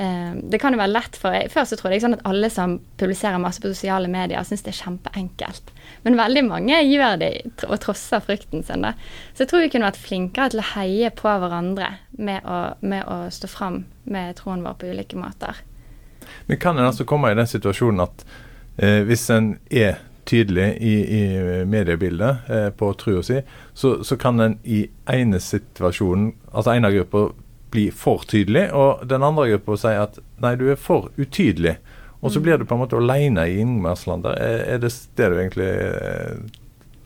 Eh, 0.00 0.34
det 0.42 0.58
kan 0.58 0.72
jo 0.72 0.80
være 0.80 0.94
lett 0.94 1.16
for 1.20 1.34
Før 1.52 1.66
så 1.68 1.76
trodde 1.76 1.98
jeg 1.98 2.04
sånn 2.06 2.16
at 2.16 2.22
alle 2.28 2.48
som 2.52 2.78
publiserer 3.00 3.40
masse 3.42 3.60
på 3.60 3.68
sosiale 3.68 4.08
medier, 4.08 4.40
syns 4.48 4.64
det 4.64 4.72
er 4.72 4.78
kjempeenkelt. 4.78 5.72
Men 6.06 6.16
veldig 6.16 6.44
mange 6.46 6.78
gjør 6.86 7.18
det 7.20 7.32
og 7.66 7.76
trosser 7.82 8.22
frykten 8.24 8.64
sin. 8.64 8.86
Da. 8.86 8.94
Så 9.34 9.44
jeg 9.44 9.50
tror 9.50 9.66
vi 9.66 9.72
kunne 9.74 9.90
vært 9.90 10.00
flinkere 10.00 10.54
til 10.54 10.62
å 10.62 10.68
heie 10.72 11.10
på 11.12 11.34
hverandre 11.42 11.90
med 12.16 12.46
å, 12.48 12.60
med 12.80 13.04
å 13.04 13.26
stå 13.34 13.50
fram 13.50 13.82
med 14.08 14.38
troen 14.40 14.64
vår 14.64 14.78
på 14.80 14.94
ulike 14.94 15.20
måter. 15.20 15.60
Men 16.46 16.62
kan 16.62 16.78
en 16.78 16.88
altså 16.88 17.04
komme 17.08 17.32
i 17.32 17.36
den 17.36 17.50
situasjonen 17.50 18.06
at 18.06 18.24
eh, 18.80 19.02
hvis 19.04 19.26
en 19.34 19.52
er 19.68 20.00
tydelig 20.30 20.70
i, 20.80 20.94
i 21.18 21.22
mediebildet 21.68 22.48
eh, 22.48 22.66
på 22.76 22.92
trua 22.96 23.22
si, 23.26 23.40
så, 23.74 23.98
så, 24.04 24.16
kan 24.20 24.40
en 24.40 24.58
i 24.64 24.84
ene 25.10 25.40
situasjonen, 25.42 26.32
altså 26.52 26.76
ene 26.76 26.92
gruppa 26.94 27.24
bli 27.70 27.86
for 27.94 28.24
tydelig, 28.28 28.68
og 28.76 29.04
den 29.08 29.24
andre 29.26 29.48
gruppa 29.52 29.78
sier 29.80 30.04
at 30.04 30.18
nei, 30.42 30.56
du 30.58 30.68
er 30.72 30.80
for 30.80 31.10
utydelig. 31.20 31.76
Og 32.20 32.32
så 32.32 32.40
mm. 32.40 32.44
blir 32.44 32.58
du 32.58 32.66
på 32.68 32.76
en 32.76 32.82
måte 32.82 32.98
alene 32.98 33.46
i 33.48 33.60
innmarkslandet. 33.62 34.34
Er, 34.36 34.64
er 34.74 34.82
det 34.82 34.92
det 35.16 35.30
du 35.30 35.38
egentlig 35.38 35.70
eh, 35.70 36.34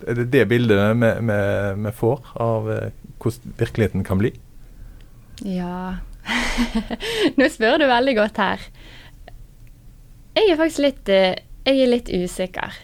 Er 0.05 0.19
det 0.19 0.25
det 0.33 0.49
bildet 0.51 0.97
vi 0.99 1.93
får 1.95 2.33
av 2.43 2.67
eh, 2.73 2.91
hvordan 3.23 3.55
virkeligheten 3.61 4.05
kan 4.05 4.19
bli? 4.21 4.35
Ja 5.49 6.01
Nå 7.39 7.49
spør 7.53 7.79
du 7.81 7.87
veldig 7.89 8.15
godt 8.17 8.41
her. 8.41 8.67
Jeg 10.35 10.51
er 10.51 10.59
faktisk 10.59 10.83
litt, 10.83 11.09
eh, 11.13 11.39
jeg 11.69 11.85
er 11.85 11.91
litt 11.93 12.11
usikker. 12.11 12.75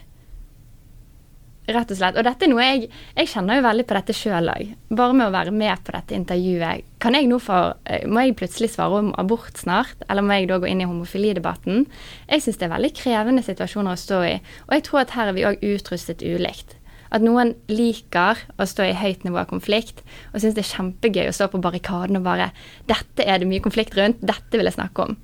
Rett 1.70 1.92
og 1.92 1.98
slett. 2.00 2.16
Og 2.18 2.26
dette 2.26 2.46
er 2.46 2.50
noe 2.50 2.64
jeg 2.64 2.88
Jeg 2.90 3.30
kjenner 3.30 3.58
jo 3.58 3.66
veldig 3.66 3.86
på 3.86 3.96
dette 3.98 4.16
sjøl 4.16 4.50
òg. 4.50 4.72
Bare 4.96 5.16
med 5.16 5.28
å 5.28 5.34
være 5.34 5.54
med 5.54 5.84
på 5.86 5.94
dette 5.94 6.16
intervjuet. 6.16 6.88
Kan 7.02 7.14
jeg 7.14 7.28
nå 7.30 7.38
få 7.42 7.60
eh, 7.84 8.06
Må 8.10 8.24
jeg 8.24 8.36
plutselig 8.40 8.72
svare 8.74 9.04
om 9.04 9.12
abort 9.20 9.60
snart? 9.60 10.02
Eller 10.08 10.26
må 10.26 10.38
jeg 10.38 10.50
da 10.50 10.58
gå 10.58 10.70
inn 10.70 10.82
i 10.82 10.88
homofilidebatten? 10.88 11.86
Jeg 12.30 12.44
syns 12.44 12.60
det 12.60 12.68
er 12.68 12.74
veldig 12.74 12.92
krevende 12.98 13.46
situasjoner 13.46 13.94
å 13.94 14.02
stå 14.02 14.20
i. 14.26 14.34
Og 14.68 14.76
jeg 14.76 14.86
tror 14.88 15.04
at 15.04 15.16
her 15.16 15.30
er 15.30 15.36
vi 15.36 15.46
òg 15.48 15.64
utrustet 15.74 16.24
ulikt. 16.26 16.76
At 17.10 17.24
noen 17.26 17.56
liker 17.70 18.38
å 18.54 18.66
stå 18.70 18.86
i 18.86 18.94
høyt 18.94 19.24
nivå 19.26 19.40
av 19.42 19.48
konflikt 19.50 20.04
og 20.30 20.42
syns 20.42 20.54
det 20.54 20.62
er 20.62 20.70
kjempegøy 20.76 21.30
å 21.30 21.34
stå 21.34 21.48
på 21.50 21.62
barrikaden 21.62 22.20
og 22.20 22.26
bare 22.26 22.52
'Dette 22.86 23.26
er 23.26 23.38
det 23.38 23.50
mye 23.50 23.62
konflikt 23.62 23.96
rundt. 23.98 24.22
Dette 24.22 24.54
vil 24.54 24.70
jeg 24.70 24.78
snakke 24.78 25.08
om.' 25.08 25.16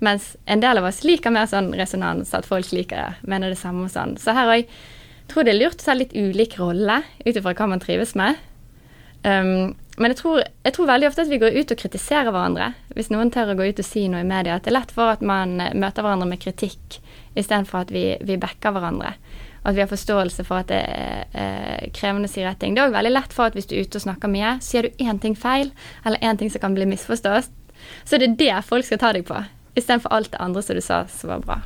Mens 0.00 0.36
en 0.46 0.60
del 0.60 0.78
av 0.78 0.84
oss 0.84 1.02
liker 1.02 1.30
mer 1.30 1.46
sånn 1.46 1.72
resonans, 1.74 2.34
at 2.34 2.46
folk 2.46 2.70
liker 2.72 2.96
det, 2.96 3.28
mener 3.30 3.50
det 3.50 3.58
samme 3.58 3.86
og 3.86 3.90
sånn. 3.90 4.16
Så 4.18 4.34
her 4.34 4.50
òg 4.50 4.66
tror 5.32 5.46
det 5.46 5.54
er 5.54 5.60
lurt 5.62 5.80
å 5.80 5.86
ta 5.86 5.94
litt 5.96 6.14
ulik 6.16 6.58
rolle 6.60 7.02
ut 7.24 7.34
ifra 7.34 7.54
hva 7.54 7.70
man 7.70 7.82
trives 7.82 8.14
med. 8.18 8.40
Um, 9.24 9.72
men 9.96 10.10
jeg 10.10 10.18
tror, 10.18 10.42
jeg 10.42 10.74
tror, 10.74 10.88
veldig 10.90 11.06
ofte 11.06 11.22
at 11.22 11.30
vi 11.30 11.38
går 11.38 11.54
ut 11.54 11.70
og 11.70 11.78
kritiserer 11.78 12.34
hverandre. 12.34 12.72
Hvis 12.96 13.12
noen 13.14 13.30
tør 13.34 13.52
å 13.52 13.58
gå 13.58 13.68
ut 13.70 13.80
og 13.80 13.86
si 13.86 14.08
noe 14.10 14.24
i 14.24 14.28
media. 14.28 14.56
At 14.58 14.66
det 14.66 14.72
er 14.72 14.80
lett 14.80 14.94
for 14.94 15.12
at 15.12 15.22
man 15.22 15.54
eh, 15.62 15.74
møter 15.78 16.02
hverandre 16.02 16.26
med 16.32 16.42
kritikk 16.42 16.98
istedenfor 17.38 17.84
at 17.84 17.92
vi, 17.94 18.04
vi 18.26 18.38
backer 18.42 18.74
hverandre. 18.74 19.14
At 19.64 19.76
vi 19.76 19.84
har 19.84 19.90
forståelse 19.90 20.44
for 20.48 20.64
at 20.64 20.72
det 20.72 20.80
er 20.82 21.30
eh, 21.30 21.92
krevende 21.94 22.26
å 22.30 22.32
si 22.32 22.42
rett 22.42 22.58
ting. 22.62 22.74
Det 22.74 22.82
er 22.82 22.90
òg 22.90 22.96
veldig 22.98 23.14
lett 23.14 23.36
for 23.36 23.46
at 23.46 23.58
hvis 23.58 23.70
du 23.70 23.76
er 23.76 23.86
ute 23.86 24.00
og 24.00 24.06
snakker 24.08 24.32
mye, 24.34 24.56
sier 24.66 24.88
du 24.88 25.04
én 25.04 25.22
ting 25.22 25.38
feil, 25.38 25.70
eller 26.02 26.26
én 26.26 26.42
ting 26.42 26.50
som 26.50 26.64
kan 26.64 26.74
bli 26.74 26.88
misforstått, 26.90 27.54
så 28.02 28.18
det 28.18 28.32
er 28.32 28.40
det 28.42 28.66
folk 28.66 28.86
skal 28.86 29.02
ta 29.02 29.14
deg 29.14 29.28
på. 29.30 29.38
Istedenfor 29.78 30.14
alt 30.14 30.34
det 30.34 30.42
andre 30.42 30.62
som 30.62 30.78
du 30.78 30.82
sa 30.84 31.04
som 31.10 31.30
var 31.36 31.46
bra. 31.46 31.62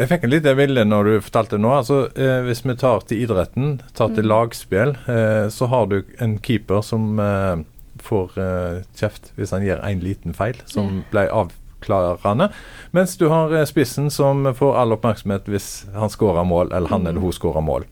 Jeg 0.00 0.08
fikk 0.08 0.22
en 0.24 0.32
liten 0.32 0.56
bilde 0.56 0.82
når 0.88 1.04
du 1.04 1.14
fortalte 1.20 1.58
nå. 1.60 1.70
altså 1.76 1.96
eh, 2.16 2.38
Hvis 2.46 2.62
vi 2.64 2.72
tar 2.80 3.02
til 3.04 3.20
idretten, 3.26 3.74
tar 3.92 4.08
til 4.14 4.24
mm. 4.24 4.30
lagspill, 4.30 4.94
eh, 5.12 5.48
så 5.52 5.66
har 5.68 5.90
du 5.90 5.98
en 6.24 6.38
keeper 6.40 6.80
som 6.86 7.20
eh, 7.20 7.60
får 8.00 8.38
eh, 8.40 8.78
kjeft 8.96 9.28
hvis 9.36 9.52
han 9.52 9.66
gjør 9.66 9.82
en 9.84 10.00
liten 10.00 10.36
feil, 10.36 10.56
som 10.64 11.02
ble 11.12 11.26
avklarende. 11.28 12.48
Mens 12.96 13.18
du 13.20 13.26
har 13.28 13.52
eh, 13.52 13.66
spissen 13.68 14.08
som 14.14 14.48
får 14.56 14.78
all 14.80 14.96
oppmerksomhet 14.96 15.52
hvis 15.52 15.68
han 15.92 16.12
skårer 16.12 16.48
mål, 16.48 16.72
eller 16.72 16.94
han 16.94 17.04
eller 17.04 17.20
mm. 17.20 17.26
hun 17.26 17.36
skårer 17.36 17.66
mål. 17.66 17.84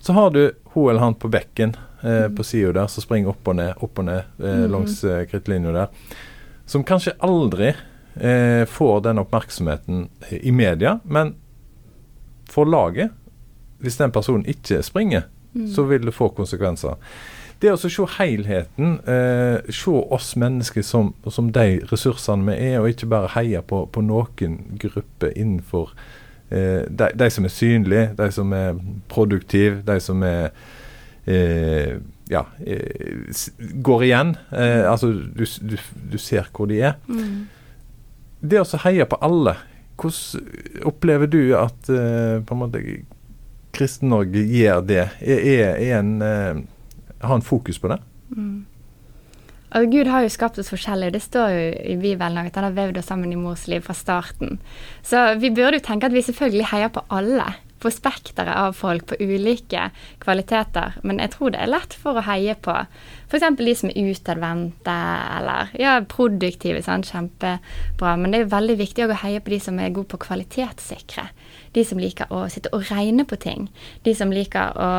Så 0.00 0.16
har 0.16 0.32
du 0.32 0.46
hun 0.72 0.88
eller 0.94 1.04
han 1.04 1.18
på 1.20 1.28
bekken 1.28 1.76
eh, 2.00 2.24
mm. 2.24 2.40
på 2.40 2.48
sida 2.54 2.72
der, 2.78 2.88
som 2.88 3.04
springer 3.04 3.34
opp 3.34 3.52
og 3.52 3.60
ned, 3.60 3.76
opp 3.84 4.00
og 4.00 4.08
ned 4.08 4.40
eh, 4.40 4.64
langs 4.64 5.02
eh, 5.04 5.26
krittlinja 5.28 5.76
der. 5.76 6.16
Som 6.64 6.88
kanskje 6.88 7.18
aldri 7.20 7.74
eh, 8.16 8.64
får 8.64 9.04
den 9.10 9.20
oppmerksomheten 9.20 10.08
i 10.40 10.56
media. 10.56 10.96
Men 11.04 11.36
for 12.50 12.68
laget, 12.68 13.10
hvis 13.80 13.96
den 13.96 14.12
personen 14.12 14.46
ikke 14.46 14.82
springer, 14.82 15.22
mm. 15.52 15.68
så 15.74 15.82
vil 15.88 16.06
det 16.06 16.14
få 16.14 16.28
konsekvenser. 16.36 16.98
Det 17.60 17.72
å 17.72 17.76
se 17.76 18.06
helheten, 18.16 18.96
eh, 19.08 19.72
se 19.72 19.92
oss 19.92 20.32
mennesker 20.40 20.84
som, 20.84 21.12
som, 21.28 21.50
de 21.52 21.82
ressursene 21.90 22.48
vi 22.48 22.70
er, 22.70 22.78
og 22.80 22.88
ikke 22.88 23.10
bare 23.10 23.32
heie 23.34 23.60
på, 23.60 23.84
på 23.92 24.04
noen 24.04 24.56
grupper 24.80 25.34
innenfor 25.36 25.92
eh, 26.48 26.88
de, 26.88 27.10
de, 27.14 27.28
som 27.30 27.44
er 27.44 27.52
synlige, 27.52 28.06
de 28.16 28.30
som 28.32 28.54
er 28.56 28.80
produktive, 29.12 29.82
de 29.84 29.98
som 30.00 30.24
er 30.24 30.48
eh, 31.28 32.00
ja, 32.32 32.46
eh, 32.64 33.52
går 33.84 34.08
igjen. 34.08 34.34
Eh, 34.56 34.88
altså, 34.88 35.12
du, 35.12 35.44
du, 35.44 35.76
du, 36.12 36.18
ser 36.18 36.48
hvor 36.56 36.70
de 36.70 36.80
er. 36.80 36.96
Mm 37.08 37.48
det 38.40 38.60
å 38.60 38.80
heie 38.86 39.04
på 39.08 39.18
alle, 39.24 39.54
hvordan 40.00 40.88
opplever 40.88 41.30
du 41.30 41.42
at 41.58 41.92
uh, 41.92 42.40
på 42.40 42.56
en 42.56 42.62
måte 42.64 42.82
Kristen-Norge 43.76 44.42
gjør 44.50 44.82
det? 44.88 45.04
Er, 45.20 45.76
er 45.78 46.00
en, 46.00 46.16
uh, 46.24 46.60
har 47.20 47.36
en 47.36 47.46
fokus 47.46 47.78
på 47.78 47.92
det? 47.92 48.00
Mm. 48.34 48.66
Altså, 49.70 49.90
Gud 49.92 50.10
har 50.10 50.24
jo 50.24 50.32
skapt 50.34 50.58
oss 50.58 50.72
forskjellige. 50.72 51.14
Det 51.14 51.22
står 51.22 51.52
jo 51.54 51.66
i 51.92 51.96
Bibelen 52.00 52.42
at 52.42 52.56
han 52.58 52.66
har 52.66 52.76
vevd 52.76 52.98
oss 52.98 53.10
sammen 53.12 53.32
i 53.32 53.38
mors 53.38 53.68
liv 53.70 53.84
fra 53.86 53.94
starten. 53.94 54.58
Så 55.06 55.36
vi 55.38 55.52
burde 55.54 55.78
jo 55.78 55.86
tenke 55.86 56.10
at 56.10 56.16
vi 56.16 56.24
selvfølgelig 56.26 56.70
heier 56.72 56.90
på 56.94 57.04
alle 57.14 57.52
på 57.80 57.90
spekteret 57.92 58.52
av 58.54 58.76
folk, 58.76 59.06
på 59.10 59.18
ulike 59.20 59.88
kvaliteter. 60.22 60.98
Men 61.06 61.20
jeg 61.22 61.34
tror 61.34 61.54
det 61.54 61.62
er 61.62 61.72
lett 61.72 61.96
for 61.96 62.18
å 62.18 62.24
heie 62.26 62.54
på 62.60 62.74
f.eks. 63.30 63.46
de 63.58 63.74
som 63.78 63.92
er 63.92 64.10
utadvendte 64.12 64.96
eller 65.38 65.74
ja, 65.80 65.96
produktive. 66.04 66.82
Sant? 66.84 67.10
Kjempebra. 67.10 68.16
Men 68.20 68.34
det 68.34 68.42
er 68.42 68.52
veldig 68.54 68.78
viktig 68.80 69.06
å 69.06 69.20
heie 69.22 69.42
på 69.42 69.54
de 69.54 69.60
som 69.64 69.78
er 69.80 69.94
gode 69.94 70.12
på 70.12 70.22
kvalitetssikre. 70.26 71.28
De 71.76 71.84
som 71.86 72.00
liker 72.02 72.32
å 72.34 72.46
sitte 72.52 72.72
og 72.76 72.88
regne 72.90 73.26
på 73.28 73.38
ting. 73.40 73.70
De 74.04 74.14
som 74.16 74.32
liker 74.34 74.76
å 74.76 74.90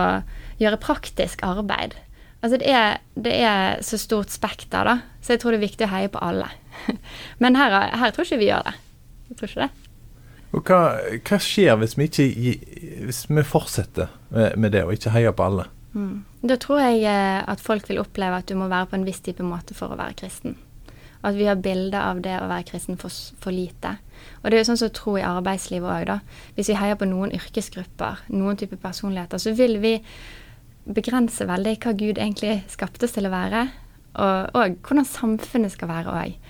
gjøre 0.62 0.82
praktisk 0.82 1.44
arbeid. 1.46 1.98
Altså 2.42 2.58
det 2.58 2.72
er, 2.74 2.98
det 3.14 3.36
er 3.38 3.84
så 3.86 4.00
stort 4.02 4.34
spekter, 4.34 4.88
da. 4.88 4.98
Så 5.22 5.36
jeg 5.36 5.44
tror 5.44 5.54
det 5.54 5.62
er 5.62 5.68
viktig 5.68 5.86
å 5.86 5.94
heie 5.94 6.10
på 6.10 6.22
alle. 6.26 6.50
Men 7.44 7.60
her, 7.60 7.78
her 7.94 8.14
tror 8.16 8.26
ikke 8.26 8.42
vi 8.42 8.50
gjør 8.50 8.66
det. 8.72 8.78
Jeg 9.30 9.38
tror 9.38 9.52
ikke 9.52 9.68
det. 9.68 9.91
Og 10.52 10.68
hva, 10.68 10.80
hva, 11.24 11.38
skjer 11.40 11.78
hvis 11.80 11.96
vi 12.00 12.10
ikke 12.10 12.26
hvis 13.08 13.24
vi 13.30 13.44
fortsetter 13.48 14.12
med, 14.34 14.58
med 14.60 14.76
det, 14.76 14.84
og 14.86 14.96
ikke 14.96 15.14
heier 15.16 15.36
på 15.36 15.48
alle? 15.48 15.68
Mm. 15.94 16.24
Da 16.48 16.58
tror 16.60 16.82
jeg 16.82 17.06
eh, 17.08 17.40
at 17.52 17.64
folk 17.64 17.88
vil 17.90 18.02
oppleve 18.02 18.42
at 18.42 18.50
du 18.50 18.58
må 18.60 18.68
være 18.72 18.92
på 18.92 19.00
en 19.00 19.08
viss 19.08 19.22
type 19.24 19.46
måte 19.46 19.76
for 19.78 19.94
å 19.94 20.00
være 20.00 20.18
kristen. 20.24 20.58
Og 21.22 21.32
at 21.32 21.38
vi 21.38 21.48
har 21.48 21.60
bilder 21.62 22.00
av 22.02 22.22
det 22.26 22.34
å 22.42 22.50
være 22.50 22.66
kristen 22.72 22.98
for, 23.00 23.14
for 23.44 23.54
lite. 23.54 23.94
Og 24.42 24.50
det 24.50 24.58
er 24.58 24.64
jo 24.64 24.70
sånn 24.72 24.82
som 24.82 24.94
tro 24.96 25.16
i 25.20 25.26
arbeidslivet 25.26 25.86
òg, 25.88 26.06
da. 26.10 26.48
Hvis 26.58 26.72
vi 26.72 26.80
heier 26.80 26.98
på 26.98 27.08
noen 27.10 27.34
yrkesgrupper, 27.38 28.24
noen 28.34 28.58
type 28.58 28.80
personligheter, 28.82 29.42
så 29.42 29.54
vil 29.58 29.78
vi 29.84 30.00
begrense 30.90 31.46
veldig 31.46 31.76
hva 31.84 31.94
Gud 31.94 32.18
egentlig 32.18 32.64
skapte 32.74 33.06
oss 33.06 33.14
til 33.14 33.30
å 33.30 33.34
være, 33.34 33.68
og, 34.18 34.58
og 34.58 34.82
hvordan 34.82 35.08
samfunnet 35.08 35.76
skal 35.76 35.92
være 35.92 36.16
òg. 36.24 36.41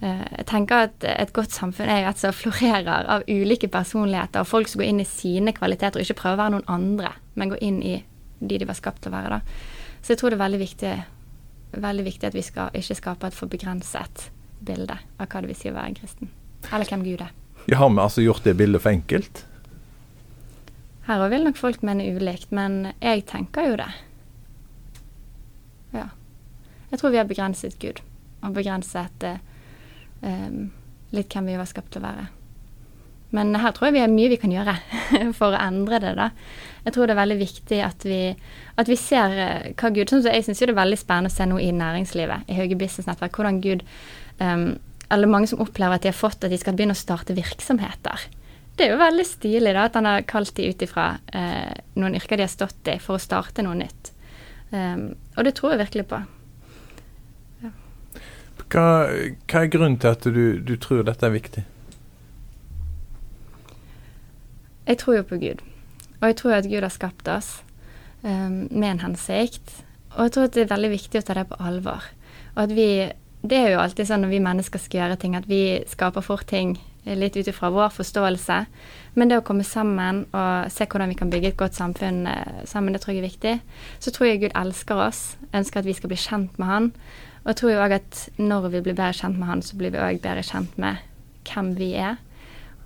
Eh, 0.00 0.26
jeg 0.38 0.46
tenker 0.46 0.86
at 0.86 1.04
Et 1.04 1.32
godt 1.34 1.50
samfunn 1.50 1.90
er 1.90 2.04
jo 2.04 2.10
et 2.12 2.20
som 2.20 2.34
florerer 2.36 3.08
av 3.10 3.24
ulike 3.26 3.68
personligheter, 3.68 4.40
og 4.40 4.46
folk 4.46 4.70
som 4.70 4.82
går 4.82 4.90
inn 4.92 5.02
i 5.02 5.08
sine 5.08 5.54
kvaliteter 5.56 5.98
og 5.98 6.06
ikke 6.06 6.20
prøver 6.22 6.38
å 6.38 6.42
være 6.44 6.54
noen 6.56 6.70
andre, 6.70 7.12
men 7.34 7.52
går 7.54 7.62
inn 7.62 7.82
i 7.82 7.96
de 8.38 8.58
de 8.58 8.68
var 8.68 8.78
skapt 8.78 9.02
til 9.02 9.10
å 9.10 9.16
være. 9.16 9.38
da. 9.38 9.40
Så 10.02 10.14
jeg 10.14 10.20
tror 10.20 10.30
det 10.30 10.38
er 10.38 10.44
veldig 10.44 10.60
viktig, 10.62 10.92
veldig 11.82 12.04
viktig 12.06 12.28
at 12.28 12.36
vi 12.36 12.44
skal 12.46 12.70
ikke 12.78 12.94
skape 13.00 13.26
et 13.26 13.34
for 13.34 13.50
begrenset 13.50 14.28
bilde 14.64 14.94
av 15.18 15.26
hva 15.26 15.42
det 15.42 15.50
vil 15.50 15.58
si 15.58 15.70
å 15.70 15.74
være 15.74 15.90
en 15.90 15.98
kristen. 15.98 16.30
Eller 16.70 16.86
hvem 16.90 17.04
Gud 17.06 17.22
er. 17.22 17.34
Ja, 17.66 17.80
har 17.82 17.90
vi 17.90 18.00
altså 18.02 18.22
gjort 18.22 18.46
det 18.46 18.56
bildet 18.56 18.82
for 18.82 18.94
enkelt? 18.94 19.44
Her 21.08 21.24
òg 21.24 21.32
vil 21.32 21.44
nok 21.46 21.58
folk 21.58 21.82
mene 21.82 22.06
ulikt, 22.14 22.50
men 22.54 22.92
jeg 23.00 23.24
tenker 23.26 23.70
jo 23.70 23.76
det. 23.80 23.90
Ja. 25.96 26.08
Jeg 26.90 27.00
tror 27.00 27.12
vi 27.14 27.20
har 27.20 27.28
begrenset 27.28 27.78
Gud, 27.80 28.02
og 28.44 28.54
begrenset 28.56 29.24
eh, 29.24 29.40
litt 30.20 31.34
hvem 31.34 31.46
vi 31.46 31.56
var 31.56 31.68
skapt 31.70 31.92
til 31.94 32.02
å 32.02 32.08
være. 32.08 32.24
Men 33.36 33.52
her 33.60 33.74
tror 33.76 33.88
jeg 33.88 33.98
vi 33.98 34.02
har 34.02 34.12
mye 34.12 34.30
vi 34.32 34.38
kan 34.40 34.52
gjøre 34.52 34.74
for 35.38 35.52
å 35.52 35.60
endre 35.60 36.00
det. 36.00 36.14
da. 36.16 36.30
Jeg 36.86 36.94
tror 36.94 37.08
det 37.08 37.14
er 37.14 37.20
veldig 37.20 37.38
viktig 37.42 37.80
at 37.84 38.06
vi, 38.08 38.22
at 38.80 38.88
vi 38.88 38.96
ser 38.96 39.36
uh, 39.36 39.68
hva 39.76 39.92
Gud 39.92 40.12
sånn 40.12 40.24
så 40.24 40.32
Jeg 40.32 40.46
syns 40.46 40.62
det 40.62 40.70
er 40.70 40.78
veldig 40.78 41.00
spennende 41.00 41.32
å 41.32 41.36
se 41.36 41.48
noe 41.48 41.64
i 41.64 41.74
næringslivet, 41.76 42.48
i 42.48 42.56
Hauge 42.56 42.78
Business 42.80 43.08
Nettverk, 43.10 43.36
hvordan 43.36 43.60
Gud 43.64 43.84
um, 44.40 44.70
Eller 45.12 45.30
mange 45.30 45.50
som 45.50 45.60
opplever 45.64 45.98
at 45.98 46.06
de 46.06 46.12
har 46.12 46.16
fått 46.16 46.44
at 46.44 46.52
de 46.52 46.60
skal 46.60 46.76
begynne 46.76 46.96
å 46.96 47.00
starte 47.00 47.36
virksomheter. 47.36 48.28
Det 48.78 48.86
er 48.86 48.94
jo 48.94 49.00
veldig 49.00 49.26
stilig 49.26 49.74
da, 49.74 49.88
at 49.88 49.96
han 49.98 50.06
har 50.06 50.26
kalt 50.28 50.54
de 50.56 50.68
ut 50.70 50.82
ifra 50.84 51.10
uh, 51.18 51.72
noen 51.98 52.16
yrker 52.16 52.38
de 52.38 52.46
har 52.46 52.52
stått 52.52 52.92
i, 52.92 52.98
for 53.02 53.18
å 53.18 53.22
starte 53.22 53.64
noe 53.66 53.76
nytt. 53.76 54.12
Um, 54.70 55.10
og 55.36 55.44
det 55.48 55.56
tror 55.58 55.74
jeg 55.74 55.82
virkelig 55.84 56.08
på. 56.12 56.20
Hva, 58.68 58.86
hva 59.48 59.62
er 59.62 59.72
grunnen 59.72 59.96
til 60.00 60.12
at 60.12 60.26
du, 60.28 60.42
du, 60.60 60.74
tror 60.76 61.06
dette 61.08 61.24
er 61.24 61.32
viktig? 61.32 61.64
Jeg 64.88 65.00
tror 65.00 65.18
jo 65.18 65.24
på 65.28 65.38
Gud. 65.40 65.62
Og 66.20 66.26
jeg 66.28 66.36
tror 66.40 66.58
at 66.58 66.68
Gud 66.68 66.84
har 66.84 66.92
skapt 66.92 67.28
oss 67.32 67.62
um, 68.22 68.66
med 68.68 68.90
en 68.90 69.04
hensikt. 69.06 69.82
Og 70.16 70.26
jeg 70.26 70.34
tror 70.34 70.48
at 70.48 70.56
det 70.56 70.66
er 70.66 70.74
veldig 70.74 70.92
viktig 70.96 71.20
å 71.20 71.24
ta 71.24 71.36
det 71.38 71.48
på 71.48 71.60
alvor. 71.60 72.04
Og 72.56 72.62
at 72.66 72.76
vi 72.76 72.90
Det 73.38 73.54
er 73.54 73.68
jo 73.70 73.78
alltid 73.78 74.08
sånn 74.08 74.24
når 74.24 74.32
vi 74.32 74.38
mennesker 74.42 74.80
skal 74.82 74.98
gjøre 74.98 75.16
ting, 75.22 75.36
at 75.38 75.44
vi 75.46 75.78
skaper 75.86 76.24
fort 76.26 76.48
ting 76.50 76.72
litt 77.06 77.36
ut 77.36 77.46
ifra 77.46 77.70
vår 77.70 77.92
forståelse. 77.94 78.56
Men 79.14 79.30
det 79.30 79.38
å 79.38 79.44
komme 79.46 79.62
sammen 79.64 80.24
og 80.34 80.66
se 80.74 80.88
hvordan 80.90 81.12
vi 81.12 81.18
kan 81.20 81.30
bygge 81.30 81.52
et 81.52 81.60
godt 81.60 81.78
samfunn 81.78 82.26
eh, 82.26 82.64
sammen, 82.66 82.92
det 82.92 83.02
tror 83.04 83.14
jeg 83.14 83.22
er 83.22 83.28
viktig. 83.28 83.54
Så 84.02 84.10
tror 84.10 84.26
jeg 84.26 84.42
Gud 84.42 84.56
elsker 84.58 85.04
oss, 85.06 85.22
ønsker 85.54 85.80
at 85.80 85.86
vi 85.86 85.94
skal 85.94 86.12
bli 86.12 86.18
kjent 86.18 86.58
med 86.58 86.68
Han. 86.68 86.90
Og 87.42 87.52
jeg 87.52 87.60
tror 87.60 87.72
jo 87.72 87.82
òg 87.84 87.94
at 87.98 88.22
når 88.40 88.68
vi 88.68 88.80
blir 88.80 88.96
bedre 88.96 89.14
kjent 89.16 89.38
med 89.38 89.48
han, 89.48 89.62
så 89.64 89.76
blir 89.78 89.94
vi 89.94 90.02
òg 90.02 90.22
bedre 90.24 90.44
kjent 90.46 90.80
med 90.80 91.04
hvem 91.48 91.70
vi 91.78 91.92
er. 91.98 92.18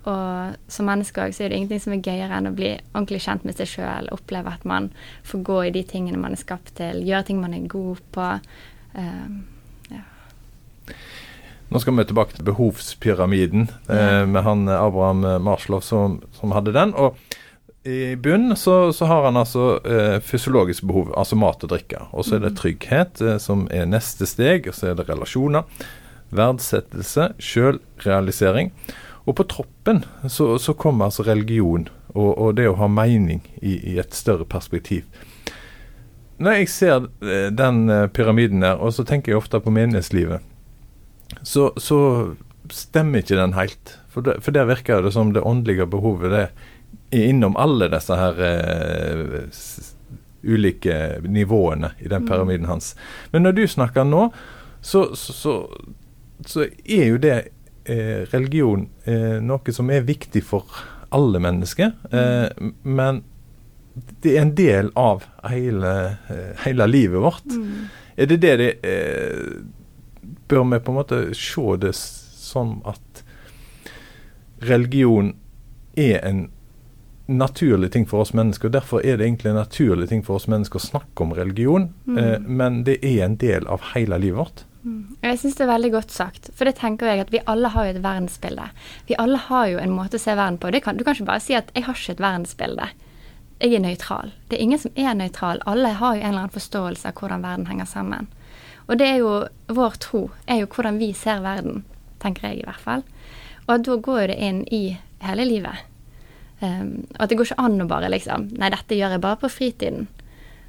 Og 0.02 0.56
som 0.72 0.88
menneske 0.90 1.22
òg 1.22 1.34
så 1.34 1.44
er 1.44 1.52
det 1.52 1.60
ingenting 1.60 1.82
som 1.84 1.94
er 1.94 2.02
gøyere 2.02 2.38
enn 2.38 2.50
å 2.50 2.54
bli 2.56 2.72
ordentlig 2.92 3.22
kjent 3.22 3.46
med 3.46 3.58
seg 3.58 3.70
sjøl, 3.70 4.10
oppleve 4.14 4.50
at 4.50 4.64
man 4.66 4.90
får 5.26 5.44
gå 5.46 5.58
i 5.68 5.74
de 5.76 5.84
tingene 5.86 6.18
man 6.18 6.34
er 6.34 6.42
skapt 6.42 6.74
til, 6.80 7.04
gjøre 7.06 7.28
ting 7.28 7.42
man 7.42 7.54
er 7.54 7.68
god 7.70 8.02
på. 8.14 8.30
Um, 8.98 9.36
ja. 9.92 10.02
Nå 11.70 11.80
skal 11.80 11.96
vi 11.96 12.08
tilbake 12.10 12.36
til 12.36 12.48
behovspyramiden 12.50 13.70
eh, 13.88 14.24
med 14.28 14.42
han 14.44 14.66
Abraham 14.68 15.22
Marslow 15.46 15.80
som, 15.80 16.18
som 16.36 16.52
hadde 16.52 16.74
den. 16.74 16.92
og 16.98 17.16
i 17.84 18.16
bunnen 18.16 18.56
så, 18.56 18.92
så, 18.92 19.04
har 19.04 19.24
han 19.24 19.36
altså 19.36 19.80
eh, 19.86 20.20
fysiologisk 20.22 20.84
behov, 20.86 21.10
altså 21.18 21.36
mat 21.36 21.64
og 21.66 21.72
drikke. 21.72 22.04
Og 22.14 22.26
så 22.26 22.36
er 22.36 22.44
det 22.44 22.52
mm. 22.54 22.58
trygghet, 22.60 23.22
eh, 23.22 23.38
som 23.42 23.64
er 23.74 23.88
neste 23.90 24.28
steg. 24.30 24.68
Og 24.70 24.76
så 24.78 24.92
er 24.92 24.98
det 24.98 25.08
relasjoner, 25.08 25.66
verdsettelse, 26.30 27.32
sjølrealisering. 27.42 28.70
Og 29.26 29.36
på 29.38 29.46
troppen 29.50 30.04
så, 30.30 30.54
så, 30.62 30.74
kommer 30.74 31.08
altså 31.08 31.26
religion 31.26 31.88
og, 32.14 32.30
og, 32.30 32.48
det 32.58 32.68
å 32.70 32.78
ha 32.80 32.88
mening 32.90 33.42
i, 33.60 33.76
i, 33.78 33.98
et 34.02 34.14
større 34.14 34.46
perspektiv. 34.46 35.06
Når 36.42 36.58
jeg 36.58 36.70
ser 36.70 37.08
eh, 37.22 37.50
den 37.54 37.84
eh, 37.90 38.08
pyramiden 38.14 38.62
der, 38.62 38.78
og 38.78 38.94
så 38.94 39.06
tenker 39.06 39.34
jeg 39.34 39.42
ofte 39.42 39.62
på 39.62 39.74
menighetslivet, 39.74 40.42
så, 41.42 41.70
så 41.80 41.98
stemmer 42.70 43.22
ikke 43.22 43.38
den 43.38 43.56
helt. 43.58 43.96
For, 44.12 44.22
det, 44.26 44.38
for 44.44 44.54
der 44.54 44.70
virker 44.70 45.02
det 45.02 45.14
som 45.14 45.32
det 45.34 45.42
åndelige 45.46 45.88
behovet 45.90 46.30
det 46.30 46.46
er 46.46 46.70
innom 47.12 47.56
alle 47.60 47.88
disse 47.92 48.16
her 48.16 48.38
uh, 48.40 49.48
ulike 50.42 51.20
nivåene 51.22 51.92
i 51.98 52.08
den 52.08 52.22
mm. 52.22 52.28
pyramiden 52.28 52.66
hans. 52.66 52.96
Men 53.30 53.42
når 53.46 53.52
du 53.52 53.66
snakker 53.68 54.04
nå, 54.04 54.30
så, 54.80 55.04
så, 55.16 55.56
så 56.46 56.66
er 56.84 57.04
jo 57.12 57.20
det 57.22 57.36
eh, 57.84 58.24
religion 58.32 58.88
eh, 59.04 59.38
noe 59.42 59.74
som 59.74 59.90
er 59.94 60.06
viktig 60.06 60.42
for 60.46 60.66
alle 61.14 61.38
mennesker, 61.42 61.92
eh, 62.10 62.70
men 62.82 63.22
det 63.94 64.34
er 64.36 64.42
en 64.42 64.54
del 64.56 64.90
av 64.98 65.26
hele, 65.50 65.92
eh, 66.32 66.50
hele 66.64 66.88
livet 66.88 67.22
vårt. 67.22 67.44
Mm. 67.52 67.86
Er 68.16 68.26
det 68.26 68.40
det 68.42 68.56
det 68.60 68.72
eh, 68.82 69.62
Bør 70.48 70.64
vi 70.68 70.78
på 70.84 70.92
en 70.92 70.96
måte 70.98 71.18
se 71.34 71.76
det 71.80 71.94
som 71.96 72.74
at 72.84 73.22
religion 74.60 75.30
er 75.96 76.18
en 76.28 76.42
naturlig 77.38 77.92
ting 77.92 78.06
for 78.06 78.20
oss 78.20 78.32
mennesker. 78.34 78.68
og 78.68 78.72
Derfor 78.72 79.04
er 79.04 79.16
det 79.16 79.26
egentlig 79.26 79.50
en 79.50 79.56
naturlig 79.60 80.08
ting 80.08 80.22
for 80.24 80.34
oss 80.36 80.46
mennesker 80.48 80.78
å 80.78 80.86
snakke 80.90 81.20
om 81.24 81.32
religion, 81.34 81.94
Mm. 82.06 82.18
eh, 82.18 82.38
men 82.38 82.84
det 82.84 82.98
er 83.04 83.24
en 83.24 83.36
del 83.36 83.66
av 83.66 83.80
hele 83.94 84.18
livet 84.18 84.38
vårt. 84.38 84.64
Mm. 84.84 85.16
Jeg 85.22 85.38
syns 85.38 85.54
det 85.54 85.60
er 85.68 85.78
veldig 85.78 85.90
godt 85.92 86.10
sagt. 86.10 86.50
For 86.54 86.64
det 86.64 86.74
tenker 86.76 87.06
jeg 87.06 87.20
at 87.20 87.30
vi 87.30 87.40
alle 87.46 87.68
har 87.68 87.84
jo 87.84 87.90
et 87.90 88.02
verdensbilde. 88.02 88.68
Vi 89.06 89.14
alle 89.18 89.36
har 89.38 89.66
jo 89.68 89.78
en 89.78 89.90
måte 89.90 90.18
å 90.18 90.20
se 90.20 90.34
verden 90.34 90.58
på. 90.58 90.72
Det 90.72 90.82
kan, 90.82 90.96
du 90.96 91.04
kan 91.04 91.14
ikke 91.14 91.24
bare 91.26 91.40
si 91.40 91.54
at 91.54 91.70
'jeg 91.74 91.84
har 91.84 91.94
ikke 91.94 92.10
et 92.10 92.18
verdensbilde'. 92.18 92.88
Jeg 93.60 93.74
er 93.74 93.78
nøytral. 93.80 94.32
Det 94.48 94.58
er 94.58 94.62
ingen 94.62 94.78
som 94.78 94.90
er 94.96 95.14
nøytral. 95.14 95.60
Alle 95.66 95.88
har 95.88 96.14
jo 96.16 96.20
en 96.20 96.26
eller 96.28 96.38
annen 96.38 96.50
forståelse 96.50 97.06
av 97.06 97.14
hvordan 97.14 97.42
verden 97.42 97.66
henger 97.66 97.84
sammen. 97.86 98.26
Og 98.88 98.98
det 98.98 99.06
er 99.06 99.18
jo 99.18 99.46
vår 99.68 99.98
tro, 100.00 100.30
er 100.48 100.56
jo 100.60 100.66
hvordan 100.66 100.98
vi 100.98 101.12
ser 101.12 101.40
verden, 101.40 101.84
tenker 102.18 102.48
jeg 102.48 102.58
i 102.58 102.64
hvert 102.64 102.80
fall. 102.80 103.02
Og 103.68 103.84
da 103.84 103.96
går 103.96 104.26
det 104.26 104.38
inn 104.38 104.64
i 104.72 104.98
hele 105.20 105.44
livet. 105.44 105.76
Um, 106.62 107.08
at 107.18 107.30
det 107.30 107.38
går 107.38 107.48
ikke 107.50 107.62
an 107.64 107.82
å 107.82 107.88
bare 107.90 108.06
liksom 108.12 108.44
Nei, 108.54 108.68
dette 108.70 108.94
gjør 108.94 109.16
jeg 109.16 109.22
bare 109.24 109.40
på 109.40 109.50
fritiden. 109.50 110.06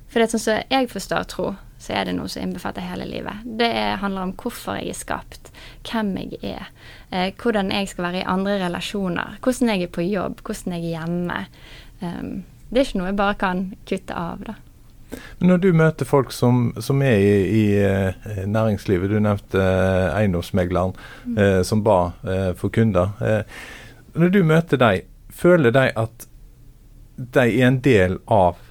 For 0.09 0.17
det 0.17 0.25
er 0.25 0.31
sånn 0.31 0.41
som 0.41 0.73
jeg 0.73 0.89
forstår 0.89 1.27
tro, 1.29 1.51
så 1.81 1.93
er 1.97 2.07
det 2.07 2.15
noe 2.17 2.29
som 2.31 2.41
innbefatter 2.41 2.85
hele 2.85 3.05
livet. 3.09 3.45
Det 3.45 3.67
er, 3.67 3.99
handler 4.01 4.27
om 4.27 4.33
hvorfor 4.39 4.79
jeg 4.79 4.93
er 4.93 4.97
skapt, 4.97 5.51
hvem 5.89 6.11
jeg 6.21 6.39
er, 6.53 6.69
eh, 7.11 7.31
hvordan 7.37 7.71
jeg 7.73 7.89
skal 7.91 8.07
være 8.07 8.21
i 8.21 8.27
andre 8.33 8.59
relasjoner, 8.61 9.39
hvordan 9.43 9.73
jeg 9.73 9.87
er 9.87 9.93
på 9.93 10.05
jobb, 10.05 10.41
hvordan 10.45 10.77
jeg 10.77 10.83
er 10.83 10.99
hjemme. 10.99 11.39
Um, 12.01 12.35
det 12.69 12.81
er 12.81 12.87
ikke 12.87 13.01
noe 13.01 13.09
jeg 13.11 13.19
bare 13.19 13.39
kan 13.41 13.65
kutte 13.89 14.17
av, 14.17 14.45
da. 14.47 14.55
Men 15.39 15.51
når 15.51 15.61
du 15.61 15.69
møter 15.77 16.09
folk 16.09 16.31
som, 16.33 16.71
som 16.81 17.01
er 17.05 17.21
i, 17.21 17.33
i 17.45 17.63
eh, 17.77 18.43
næringslivet, 18.49 19.11
du 19.11 19.19
nevnte 19.21 19.61
eh, 19.61 20.09
eiendomsmegleren 20.17 20.95
eh, 21.37 21.61
som 21.67 21.83
ba 21.85 21.99
eh, 22.25 22.51
for 22.57 22.73
kunder. 22.73 23.13
Eh, 23.21 23.43
når 24.17 24.33
du 24.33 24.39
møter 24.45 24.81
dem, 24.81 25.09
føler 25.33 25.73
de 25.75 25.89
at 25.99 26.27
de 27.15 27.45
er 27.45 27.67
en 27.67 27.81
del 27.83 28.19
av 28.31 28.61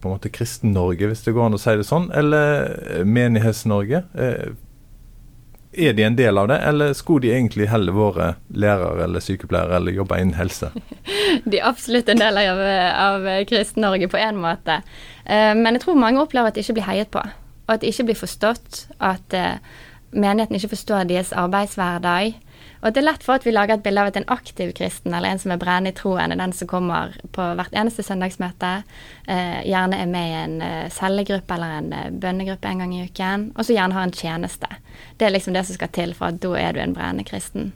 på 0.00 0.08
en 0.08 0.14
måte 0.18 0.30
Kristen-Norge, 0.30 1.08
hvis 1.08 1.24
det 1.24 1.34
går 1.34 1.48
an 1.48 1.56
å 1.56 1.60
si 1.60 1.72
det 1.78 1.86
sånn, 1.88 2.10
eller 2.14 2.68
eh, 2.68 3.04
Menighets-Norge? 3.08 4.02
Eh, 4.14 4.52
er 5.76 5.96
de 5.96 6.04
en 6.06 6.16
del 6.16 6.38
av 6.40 6.48
det, 6.48 6.56
eller 6.68 6.92
skulle 6.96 7.26
de 7.26 7.32
egentlig 7.34 7.66
heller 7.68 7.92
vært 7.96 8.38
lærere 8.48 9.04
eller 9.04 9.24
sykepleiere 9.24 9.76
eller 9.76 9.96
jobbe 9.96 10.20
innen 10.22 10.38
helse? 10.38 10.70
De 11.50 11.58
er 11.58 11.66
absolutt 11.68 12.08
en 12.08 12.20
del 12.20 12.38
av, 12.40 12.62
av 13.02 13.26
Kristen-Norge 13.50 14.08
på 14.12 14.20
en 14.20 14.38
måte. 14.40 14.78
Eh, 15.24 15.52
men 15.58 15.76
jeg 15.76 15.84
tror 15.84 16.00
mange 16.00 16.22
opplever 16.22 16.52
at 16.52 16.56
de 16.56 16.64
ikke 16.64 16.78
blir 16.78 16.88
heiet 16.88 17.12
på, 17.12 17.24
og 17.66 17.74
at 17.74 17.82
de 17.82 17.90
ikke 17.90 18.06
blir 18.08 18.20
forstått. 18.20 18.86
At 19.04 19.36
menigheten 20.14 20.56
ikke 20.56 20.72
forstår 20.72 21.10
deres 21.10 21.34
arbeidshverdag. 21.36 22.38
Og 22.86 22.94
det 22.94 23.00
er 23.00 23.08
lett 23.08 23.24
for 23.26 23.34
at 23.34 23.42
vi 23.42 23.50
lager 23.50 23.74
et 23.74 23.82
bilde 23.82 23.98
av 23.98 24.12
at 24.12 24.16
en 24.20 24.28
aktiv 24.30 24.70
kristen, 24.78 25.10
eller 25.10 25.32
en 25.32 25.40
som 25.42 25.50
er 25.50 25.58
brennende 25.58 25.90
i 25.90 25.96
troen, 25.98 26.30
er 26.30 26.38
den 26.38 26.52
som 26.54 26.68
kommer 26.70 27.16
på 27.34 27.46
hvert 27.58 27.74
eneste 27.74 28.04
søndagsmøte, 28.06 28.70
eh, 29.26 29.56
gjerne 29.66 29.98
er 29.98 30.12
med 30.12 30.28
i 30.30 30.36
en 30.38 30.54
eh, 30.62 30.92
cellegruppe 30.94 31.56
eller 31.56 31.80
en 31.80 31.88
eh, 31.96 32.12
bønnegruppe 32.14 32.70
en 32.70 32.84
gang 32.84 32.94
i 32.94 33.02
uken, 33.08 33.48
og 33.56 33.66
så 33.66 33.74
gjerne 33.74 33.98
har 33.98 34.06
en 34.06 34.14
tjeneste. 34.14 34.70
Det 35.18 35.26
er 35.26 35.34
liksom 35.34 35.56
det 35.56 35.64
som 35.66 35.80
skal 35.80 35.90
til 35.98 36.14
for 36.14 36.30
at 36.30 36.38
da 36.44 36.54
er 36.60 36.76
du 36.76 36.80
en 36.84 36.94
brennende 36.94 37.26
kristen. 37.26 37.72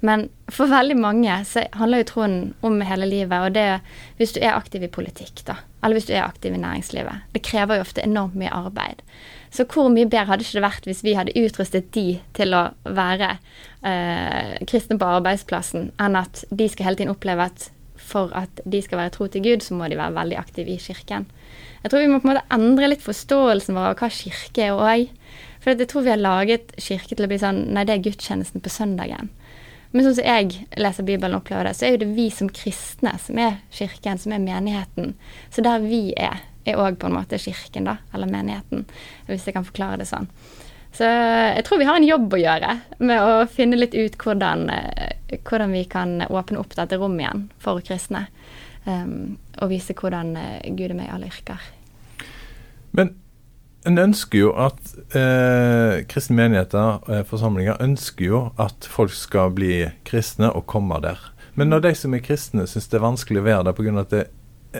Men 0.00 0.30
for 0.48 0.72
veldig 0.72 0.96
mange 0.96 1.36
så 1.48 1.66
handler 1.76 2.00
jo 2.00 2.10
troen 2.14 2.40
om 2.64 2.80
hele 2.88 3.10
livet, 3.10 3.36
og 3.36 3.52
det 3.52 3.68
er 3.76 4.02
hvis 4.16 4.32
du 4.32 4.40
er 4.40 4.56
aktiv 4.56 4.88
i 4.88 4.92
politikk, 4.96 5.44
da, 5.44 5.60
eller 5.84 6.00
hvis 6.00 6.08
du 6.08 6.16
er 6.16 6.24
aktiv 6.24 6.56
i 6.56 6.64
næringslivet. 6.64 7.28
Det 7.36 7.44
krever 7.44 7.76
jo 7.76 7.84
ofte 7.84 8.04
enormt 8.04 8.40
mye 8.40 8.52
arbeid. 8.64 9.04
Så 9.54 9.62
hvor 9.70 9.86
mye 9.92 10.08
bedre 10.10 10.26
hadde 10.32 10.42
ikke 10.42 10.58
det 10.58 10.64
vært 10.64 10.86
hvis 10.88 11.04
vi 11.06 11.14
hadde 11.14 11.34
utrustet 11.38 11.92
de 11.94 12.18
til 12.34 12.56
å 12.58 12.64
være 12.82 13.36
eh, 13.86 14.56
kristne 14.68 14.98
på 15.00 15.12
arbeidsplassen, 15.18 15.92
enn 16.00 16.18
at 16.20 16.44
de 16.50 16.68
skal 16.72 16.90
hele 16.90 17.00
tiden 17.00 17.14
oppleve 17.14 17.48
at 17.50 17.70
for 18.04 18.32
at 18.36 18.60
de 18.68 18.80
skal 18.84 19.00
være 19.00 19.14
tro 19.14 19.26
til 19.32 19.44
Gud, 19.44 19.64
så 19.64 19.76
må 19.76 19.88
de 19.88 19.98
være 19.98 20.14
veldig 20.16 20.36
aktive 20.36 20.74
i 20.74 20.80
kirken. 20.82 21.26
Jeg 21.82 21.92
tror 21.92 22.02
vi 22.02 22.10
må 22.10 22.20
på 22.20 22.28
en 22.28 22.34
måte 22.34 22.54
endre 22.54 22.90
litt 22.90 23.04
forståelsen 23.04 23.76
vår 23.76 23.92
av 23.92 24.00
hva 24.00 24.10
kirke 24.12 24.66
er 24.66 24.76
òg. 24.76 25.08
For 25.62 25.72
jeg 25.72 25.88
tror 25.88 26.04
vi 26.04 26.12
har 26.12 26.20
laget 26.20 26.74
kirke 26.80 27.16
til 27.16 27.24
å 27.24 27.30
bli 27.30 27.40
sånn 27.40 27.62
Nei, 27.72 27.86
det 27.88 27.96
er 27.96 28.04
gudstjenesten 28.04 28.64
på 28.64 28.72
søndagen. 28.72 29.30
Men 29.94 30.06
sånn 30.06 30.16
som 30.18 30.26
jeg 30.26 30.64
leser 30.80 31.06
Bibelen 31.06 31.36
og 31.36 31.44
opplever 31.44 31.68
det, 31.68 31.76
så 31.78 31.86
er 31.86 31.94
jo 31.94 32.02
det 32.02 32.10
vi 32.16 32.26
som 32.34 32.50
kristne 32.50 33.14
som 33.22 33.38
er 33.38 33.60
kirken, 33.72 34.18
som 34.20 34.34
er 34.34 34.42
menigheten. 34.42 35.14
Så 35.54 35.62
der 35.64 35.84
vi 35.84 36.08
er, 36.18 36.42
er 36.66 36.80
òg 36.82 36.98
på 36.98 37.08
en 37.08 37.14
måte 37.14 37.38
kirken, 37.38 37.86
da. 37.86 38.00
Eller 38.12 38.32
menigheten, 38.32 38.88
hvis 39.28 39.46
jeg 39.46 39.54
kan 39.54 39.68
forklare 39.68 40.02
det 40.02 40.08
sånn. 40.10 40.26
Så 40.94 41.06
jeg 41.06 41.64
tror 41.66 41.80
vi 41.80 41.86
har 41.88 41.98
en 41.98 42.06
jobb 42.06 42.36
å 42.36 42.38
gjøre 42.38 42.76
med 43.02 43.18
å 43.18 43.46
finne 43.50 43.78
litt 43.80 43.96
ut 43.98 44.14
hvordan, 44.20 44.68
eh, 44.70 45.40
hvordan 45.42 45.74
vi 45.74 45.82
kan 45.90 46.20
åpne 46.28 46.60
opp 46.60 46.76
dette 46.78 46.98
rommet 47.00 47.24
igjen 47.24 47.48
for 47.62 47.82
kristne. 47.82 48.28
Um, 48.84 49.38
og 49.64 49.70
vise 49.72 49.94
hvordan 49.96 50.34
eh, 50.36 50.70
Gud 50.76 50.90
er 50.92 50.98
med 50.98 51.08
i 51.08 51.12
alle 51.14 51.30
yrker. 51.32 51.62
Men 52.92 53.14
en 53.88 54.00
ønsker 54.00 54.38
jo 54.38 54.52
at 54.60 54.92
eh, 55.16 56.04
kristne 56.08 56.36
menigheter 56.38 57.00
eh, 57.10 57.24
forsamlinger 57.28 57.80
ønsker 57.84 58.28
jo 58.28 58.42
at 58.60 58.86
folk 58.88 59.12
skal 59.16 59.52
bli 59.56 59.82
kristne 60.08 60.52
og 60.52 60.66
komme 60.70 61.00
der. 61.04 61.20
Men 61.54 61.70
når 61.72 61.84
de 61.84 61.92
som 61.98 62.14
er 62.16 62.24
kristne 62.24 62.68
syns 62.70 62.88
det 62.90 62.98
er 62.98 63.06
vanskelig 63.06 63.42
å 63.42 63.48
være 63.48 63.66
der 63.68 63.76
pga. 63.78 63.96
at 64.00 64.14
det, 64.14 64.24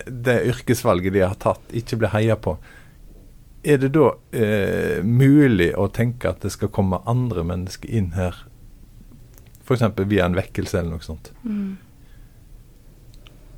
det 0.08 0.38
yrkesvalget 0.52 1.16
de 1.16 1.24
har 1.24 1.36
tatt, 1.40 1.64
ikke 1.72 2.00
blir 2.00 2.14
heia 2.14 2.36
på, 2.36 2.56
er 3.64 3.80
det 3.82 3.92
da 3.96 4.10
eh, 4.36 5.00
mulig 5.04 5.72
å 5.76 5.88
tenke 5.92 6.30
at 6.30 6.44
det 6.44 6.52
skal 6.54 6.72
komme 6.74 7.02
andre 7.08 7.44
mennesker 7.46 7.90
inn 7.90 8.12
her, 8.18 8.36
f.eks. 9.64 9.86
via 10.04 10.28
en 10.28 10.36
vekkelse 10.36 10.78
eller 10.80 10.96
noe 10.96 11.04
sånt? 11.04 11.32
Mm. 11.42 11.74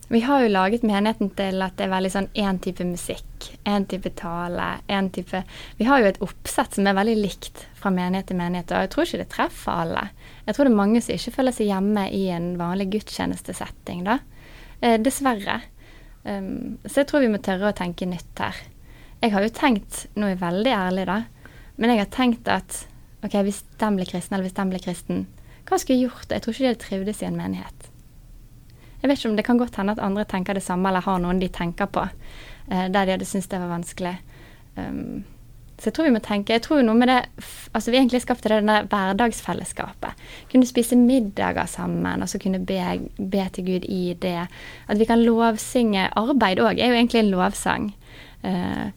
Vi 0.09 0.21
har 0.23 0.45
jo 0.45 0.53
laget 0.53 0.85
menigheten 0.87 1.33
til 1.35 1.63
at 1.67 1.75
det 1.79 1.89
er 1.89 1.91
veldig 1.91 2.11
sånn 2.15 2.29
én 2.39 2.61
type 2.63 2.85
musikk, 2.87 3.49
én 3.67 3.89
type 3.91 4.13
tale, 4.15 4.77
én 4.87 5.09
type 5.11 5.41
Vi 5.81 5.89
har 5.89 5.99
jo 5.99 6.13
et 6.13 6.21
oppsett 6.23 6.79
som 6.79 6.87
er 6.87 6.95
veldig 6.95 7.17
likt 7.19 7.65
fra 7.75 7.91
menighet 7.91 8.31
til 8.31 8.39
menighet, 8.39 8.71
og 8.71 8.85
jeg 8.85 8.93
tror 8.93 9.09
ikke 9.09 9.21
det 9.25 9.29
treffer 9.35 9.83
alle. 9.83 10.05
Jeg 10.47 10.55
tror 10.55 10.69
det 10.69 10.73
er 10.73 10.79
mange 10.79 11.03
som 11.03 11.19
ikke 11.19 11.35
føler 11.41 11.57
seg 11.57 11.73
hjemme 11.73 12.07
i 12.15 12.23
en 12.37 12.53
vanlig 12.61 12.87
gudstjenestesetting, 12.95 14.07
da. 14.07 14.21
Eh, 14.79 14.95
dessverre. 15.03 15.59
Um, 16.27 16.79
så 16.87 17.03
jeg 17.03 17.11
tror 17.11 17.23
vi 17.23 17.31
må 17.31 17.43
tørre 17.43 17.73
å 17.73 17.77
tenke 17.77 18.07
nytt 18.07 18.43
her. 18.43 18.63
Jeg 19.27 19.33
har 19.35 19.43
jo 19.43 19.51
tenkt, 19.51 20.05
nå 20.15 20.29
er 20.29 20.37
jeg 20.37 20.39
veldig 20.45 20.71
ærlig, 20.71 21.05
da, 21.09 21.17
men 21.83 21.91
jeg 21.91 21.99
har 21.99 22.11
tenkt 22.15 22.47
at 22.47 22.77
OK, 23.27 23.33
hvis 23.43 23.65
den 23.81 23.97
blir 23.99 24.07
kristen, 24.07 24.37
eller 24.37 24.47
hvis 24.47 24.55
den 24.55 24.71
blir 24.71 24.83
kristen, 24.85 25.25
hva 25.67 25.81
skulle 25.83 25.97
jeg 25.99 26.07
gjort? 26.07 26.31
Jeg 26.31 26.45
tror 26.45 26.53
ikke 26.55 26.63
de 26.63 26.69
hadde 26.71 26.83
trivdes 26.85 27.23
i 27.25 27.27
en 27.27 27.39
menighet. 27.41 27.89
Jeg 29.01 29.11
vet 29.11 29.19
ikke 29.19 29.31
om 29.33 29.37
Det 29.37 29.45
kan 29.49 29.59
godt 29.59 29.79
hende 29.81 29.97
at 29.97 30.03
andre 30.03 30.25
tenker 30.31 30.55
det 30.55 30.63
samme, 30.63 30.87
eller 30.87 31.03
har 31.03 31.19
noen 31.19 31.41
de 31.43 31.49
tenker 31.51 31.91
på, 31.91 32.05
eh, 32.71 32.87
der 32.87 33.03
de 33.03 33.17
hadde 33.17 33.27
syntes 33.27 33.51
det 33.51 33.59
var 33.59 33.73
vanskelig. 33.75 34.15
Um, 34.77 35.25
så 35.77 35.89
jeg 35.89 35.95
tror 35.97 36.05
vi 36.07 36.13
må 36.13 36.21
tenke 36.21 36.53
Jeg 36.53 36.63
tror 36.65 36.83
noe 36.85 36.97
med 36.97 37.09
det 37.09 37.23
Altså 37.73 37.91
vi 37.91 37.97
egentlig 37.97 38.21
skapte 38.21 38.49
det 38.49 38.59
denne 38.61 38.83
hverdagsfellesskapet. 38.93 40.23
Kunne 40.53 40.69
spise 40.69 40.97
middager 40.97 41.67
sammen, 41.67 42.23
og 42.23 42.29
så 42.29 42.39
kunne 42.39 42.61
be, 42.65 42.79
be 43.19 43.49
til 43.53 43.67
Gud 43.67 43.89
i 43.89 44.15
det. 44.21 44.47
At 44.87 44.99
vi 44.99 45.05
kan 45.05 45.25
lovsynge. 45.25 46.13
Arbeid 46.15 46.63
òg 46.63 46.79
er 46.79 46.93
jo 46.93 47.01
egentlig 47.01 47.25
en 47.25 47.35
lovsang. 47.35 47.91
Uh, 48.45 48.93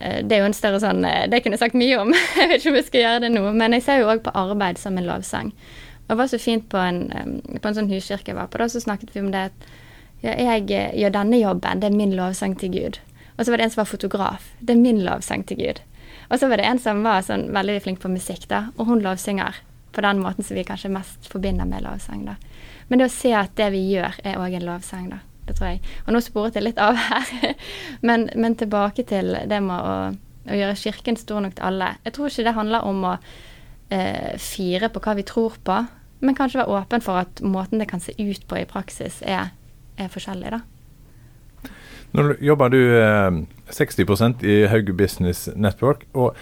det 0.00 0.32
er 0.32 0.40
jo 0.40 0.48
en 0.48 0.56
større 0.56 0.78
sånn 0.80 1.04
Det 1.04 1.42
kunne 1.44 1.58
jeg 1.58 1.60
sagt 1.60 1.76
mye 1.76 1.98
om. 2.00 2.14
jeg 2.40 2.48
vet 2.48 2.62
ikke 2.62 2.72
om 2.72 2.78
jeg 2.78 2.86
skal 2.86 3.02
gjøre 3.04 3.22
det 3.26 3.30
nå. 3.34 3.42
Men 3.52 3.76
jeg 3.76 3.84
ser 3.84 4.00
jo 4.00 4.08
òg 4.08 4.22
på 4.24 4.32
arbeid 4.32 4.80
som 4.80 4.96
en 4.96 5.04
lovsang. 5.04 5.52
Det 6.08 6.16
var 6.18 6.26
så 6.26 6.40
fint 6.42 6.64
på 6.72 6.80
en, 6.80 7.04
på 7.60 7.68
en 7.68 7.76
sånn 7.76 7.90
huskirke 7.92 8.32
jeg 8.32 8.38
var 8.38 8.48
på, 8.50 8.58
da, 8.58 8.66
så 8.72 8.80
snakket 8.82 9.12
vi 9.14 9.20
om 9.22 9.28
det 9.30 9.44
at 9.52 9.68
ja, 10.24 10.32
jeg 10.34 10.66
gjør 10.98 11.12
denne 11.14 11.38
jobben, 11.38 11.80
det 11.80 11.86
er 11.86 11.94
min 11.94 12.16
lovsang 12.18 12.56
til 12.58 12.72
Gud. 12.74 12.98
Og 13.36 13.44
så 13.44 13.52
var 13.52 13.60
det 13.60 13.68
en 13.68 13.72
som 13.76 13.82
var 13.84 13.92
fotograf. 13.92 14.48
Det 14.58 14.74
er 14.74 14.82
min 14.82 14.98
lovsang 15.04 15.46
til 15.46 15.60
Gud. 15.60 15.78
Og 16.28 16.38
så 16.38 16.48
var 16.50 16.60
det 16.60 16.66
en 16.66 16.82
som 16.82 17.04
var 17.06 17.22
sånn 17.26 17.48
veldig 17.54 17.78
flink 17.84 18.02
på 18.02 18.10
musikk, 18.10 18.48
da, 18.50 18.66
og 18.76 18.90
hun 18.90 19.04
lovsynger 19.04 19.62
på 19.94 20.04
den 20.04 20.20
måten 20.22 20.46
som 20.46 20.58
vi 20.58 20.66
kanskje 20.66 20.92
mest 20.92 21.30
forbinder 21.30 21.66
med 21.66 21.86
lovsang, 21.86 22.26
da. 22.26 22.36
Men 22.90 23.00
det 23.00 23.06
å 23.06 23.14
se 23.14 23.32
at 23.34 23.54
det 23.58 23.70
vi 23.74 23.86
gjør, 23.94 24.18
er 24.26 24.38
òg 24.42 24.58
en 24.58 24.66
lovsang, 24.66 25.08
da. 25.14 25.22
Det 25.50 25.56
tror 25.58 25.72
jeg. 25.72 25.80
Og 26.06 26.14
nå 26.14 26.22
sporet 26.22 26.54
jeg 26.54 26.62
litt 26.62 26.78
av 26.78 26.94
her. 26.94 27.30
men, 28.06 28.28
men, 28.38 28.54
tilbake 28.58 29.02
til 29.08 29.34
det 29.50 29.58
med 29.64 29.74
å, 29.82 29.94
å, 30.46 30.58
gjøre 30.60 30.78
kirken 30.78 31.18
stor 31.18 31.42
nok 31.42 31.56
til 31.58 31.66
alle. 31.66 31.96
Jeg 32.06 32.14
tror 32.14 32.30
ikke 32.30 32.46
det 32.46 32.54
handler 32.54 32.86
om 32.86 33.08
å 33.10 33.16
eh, 33.90 34.36
fire 34.38 34.92
på 34.94 35.02
hva 35.02 35.16
vi 35.18 35.26
tror 35.26 35.58
på, 35.66 35.80
men 36.22 36.38
kanskje 36.38 36.62
være 36.62 36.78
åpen 36.78 37.02
for 37.02 37.24
at 37.24 37.42
måten 37.42 37.82
det 37.82 37.90
kan 37.90 38.02
se 38.02 38.14
ut 38.14 38.46
på 38.46 38.60
i 38.60 38.68
praksis, 38.68 39.18
er, 39.26 39.50
er 39.98 40.12
forskjellig, 40.12 40.54
da. 40.54 40.62
Nå 42.14 42.30
jobber 42.42 42.70
du 42.70 42.80
eh, 42.94 43.42
60% 43.74 44.46
i 44.46 44.62
Hauge 44.70 44.94
Business 44.94 45.48
Network. 45.54 46.06
og 46.14 46.36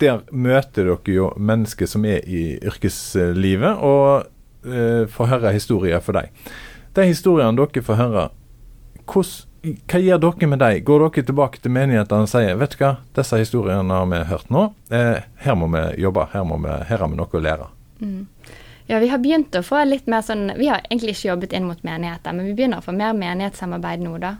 Der 0.00 0.24
møter 0.32 0.88
dere 0.88 1.12
jo 1.12 1.32
mennesker 1.36 1.88
som 1.88 2.04
er 2.08 2.24
i 2.24 2.54
yrkeslivet, 2.64 3.84
og 3.84 4.30
eh, 4.64 5.04
får 5.12 5.34
høre 5.36 5.56
historier 5.56 6.00
for 6.04 6.16
dem. 6.16 6.32
De 6.94 7.08
historiene 7.08 7.58
dere 7.58 7.82
får 7.82 7.98
høre, 7.98 8.28
hos, 9.14 9.32
hva 9.62 10.00
gjør 10.00 10.20
dere 10.22 10.48
med 10.50 10.60
dem? 10.62 10.82
Går 10.86 11.06
dere 11.06 11.24
tilbake 11.30 11.62
til 11.62 11.74
menighetene 11.74 12.26
og 12.26 12.30
sier 12.30 12.58
vet 12.60 12.76
du 12.76 12.84
hva, 12.84 12.92
disse 13.16 13.40
historiene 13.40 13.98
har 13.98 14.06
vi 14.12 14.20
hørt 14.28 14.52
nå, 14.54 14.68
eh, 14.94 15.24
her 15.44 15.58
må 15.58 15.70
vi 15.74 15.82
jobbe, 16.04 16.28
her, 16.32 16.44
må 16.46 16.60
vi, 16.62 16.70
her 16.88 17.02
har 17.02 17.10
vi 17.10 17.18
noe 17.18 17.28
å 17.30 17.42
lære? 17.42 17.68
Mm. 18.00 18.22
Ja, 18.86 18.98
vi 19.00 19.08
har 19.08 19.18
begynt 19.18 19.56
å 19.56 19.62
få 19.64 19.80
litt 19.86 20.08
mer 20.10 20.20
sånn 20.20 20.50
Vi 20.58 20.66
har 20.68 20.82
egentlig 20.90 21.14
ikke 21.14 21.30
jobbet 21.30 21.54
inn 21.56 21.64
mot 21.64 21.80
menigheter, 21.86 22.34
men 22.36 22.50
vi 22.50 22.56
begynner 22.58 22.82
å 22.82 22.84
få 22.84 22.92
mer 22.92 23.14
menighetssamarbeid 23.16 24.04
nå, 24.04 24.18
da. 24.20 24.34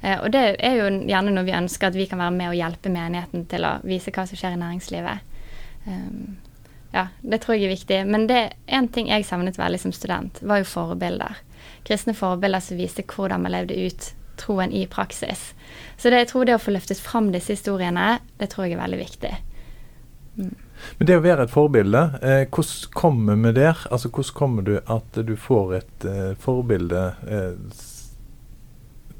Eh, 0.00 0.16
og 0.16 0.30
det 0.32 0.44
er 0.56 0.78
jo 0.78 0.90
gjerne 1.10 1.34
når 1.34 1.48
vi 1.48 1.56
ønsker 1.58 1.90
at 1.90 1.98
vi 1.98 2.06
kan 2.08 2.22
være 2.22 2.36
med 2.36 2.52
og 2.52 2.60
hjelpe 2.60 2.92
menigheten 2.92 3.44
til 3.50 3.66
å 3.66 3.74
vise 3.84 4.14
hva 4.14 4.24
som 4.28 4.38
skjer 4.38 4.56
i 4.56 4.62
næringslivet. 4.62 5.26
Um, 5.84 6.38
ja, 6.94 7.08
det 7.20 7.42
tror 7.42 7.56
jeg 7.56 7.68
er 7.68 7.74
viktig. 7.74 8.00
Men 8.08 8.26
det 8.30 8.40
én 8.66 8.88
ting 8.92 9.10
jeg 9.10 9.26
savnet 9.28 9.58
veldig 9.60 9.82
som 9.82 9.94
student, 9.94 10.40
var 10.40 10.62
jo 10.62 10.70
forbilder. 10.70 11.42
Kristne 11.86 12.14
forbilder 12.16 12.62
som 12.64 12.80
viser 12.80 13.06
hvordan 13.08 13.44
man 13.44 13.54
levde 13.54 13.76
ut 13.86 14.10
troen 14.40 14.72
i 14.72 14.86
praksis. 14.88 15.52
Så 15.96 16.10
det, 16.10 16.24
jeg 16.24 16.30
tror 16.32 16.48
det 16.48 16.56
å 16.56 16.62
få 16.62 16.72
løftet 16.72 17.00
fram 17.02 17.30
disse 17.34 17.54
historiene, 17.56 18.18
det 18.40 18.50
tror 18.52 18.66
jeg 18.66 18.76
er 18.76 18.82
veldig 18.82 19.00
viktig. 19.00 19.32
Mm. 20.40 20.54
Men 20.98 21.08
det 21.08 21.16
å 21.18 21.24
være 21.24 21.44
et 21.44 21.52
forbilde, 21.52 22.02
eh, 22.24 22.42
hvordan 22.48 22.92
kommer 22.96 23.40
vi 23.44 23.52
der? 23.58 23.82
Altså 23.90 24.08
Hvordan 24.08 24.36
kommer 24.38 24.64
du 24.64 24.76
at 24.80 25.18
du 25.26 25.34
får 25.36 25.74
et 25.76 26.06
eh, 26.08 26.30
forbilde 26.40 27.02
eh, 27.28 27.82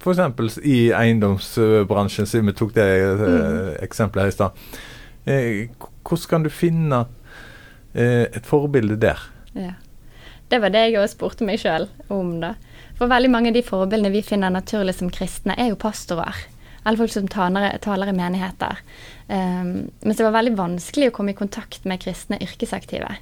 F.eks. 0.01 0.57
i 0.65 0.79
eiendomsbransjen, 0.97 2.27
siden 2.27 2.49
vi 2.49 2.57
tok 2.57 2.73
det 2.73 2.89
eh, 3.03 3.21
mm. 3.21 3.75
eksempelet 3.85 4.25
her 4.25 4.33
i 4.33 4.37
stad. 4.39 4.65
Eh, 5.29 5.91
hvordan 6.01 6.31
kan 6.31 6.47
du 6.47 6.51
finne 6.53 7.05
eh, 7.93 8.25
et 8.25 8.49
forbilde 8.49 8.97
der? 8.97 9.21
Ja. 9.53 9.75
Det 10.51 10.59
var 10.59 10.73
det 10.75 10.83
jeg 10.89 10.99
òg 10.99 11.11
spurte 11.13 11.47
meg 11.47 11.61
sjøl 11.63 11.87
om. 12.11 12.41
da. 12.43 12.57
For 12.99 13.11
veldig 13.11 13.31
mange 13.31 13.53
av 13.53 13.57
de 13.57 13.63
forbildene 13.65 14.13
vi 14.13 14.25
finner 14.27 14.53
naturlig 14.53 14.97
som 14.99 15.13
kristne, 15.15 15.55
er 15.57 15.71
jo 15.71 15.79
pastorer. 15.81 16.37
Eller 16.83 16.99
folk 16.99 17.13
som 17.13 17.29
taler, 17.31 17.77
taler 17.85 18.11
i 18.11 18.17
menigheter. 18.17 18.81
Um, 19.29 19.91
men 20.03 20.17
det 20.17 20.25
var 20.25 20.35
veldig 20.35 20.57
vanskelig 20.59 21.11
å 21.11 21.15
komme 21.17 21.35
i 21.35 21.39
kontakt 21.39 21.87
med 21.89 22.03
kristne 22.03 22.41
yrkesaktive. 22.43 23.13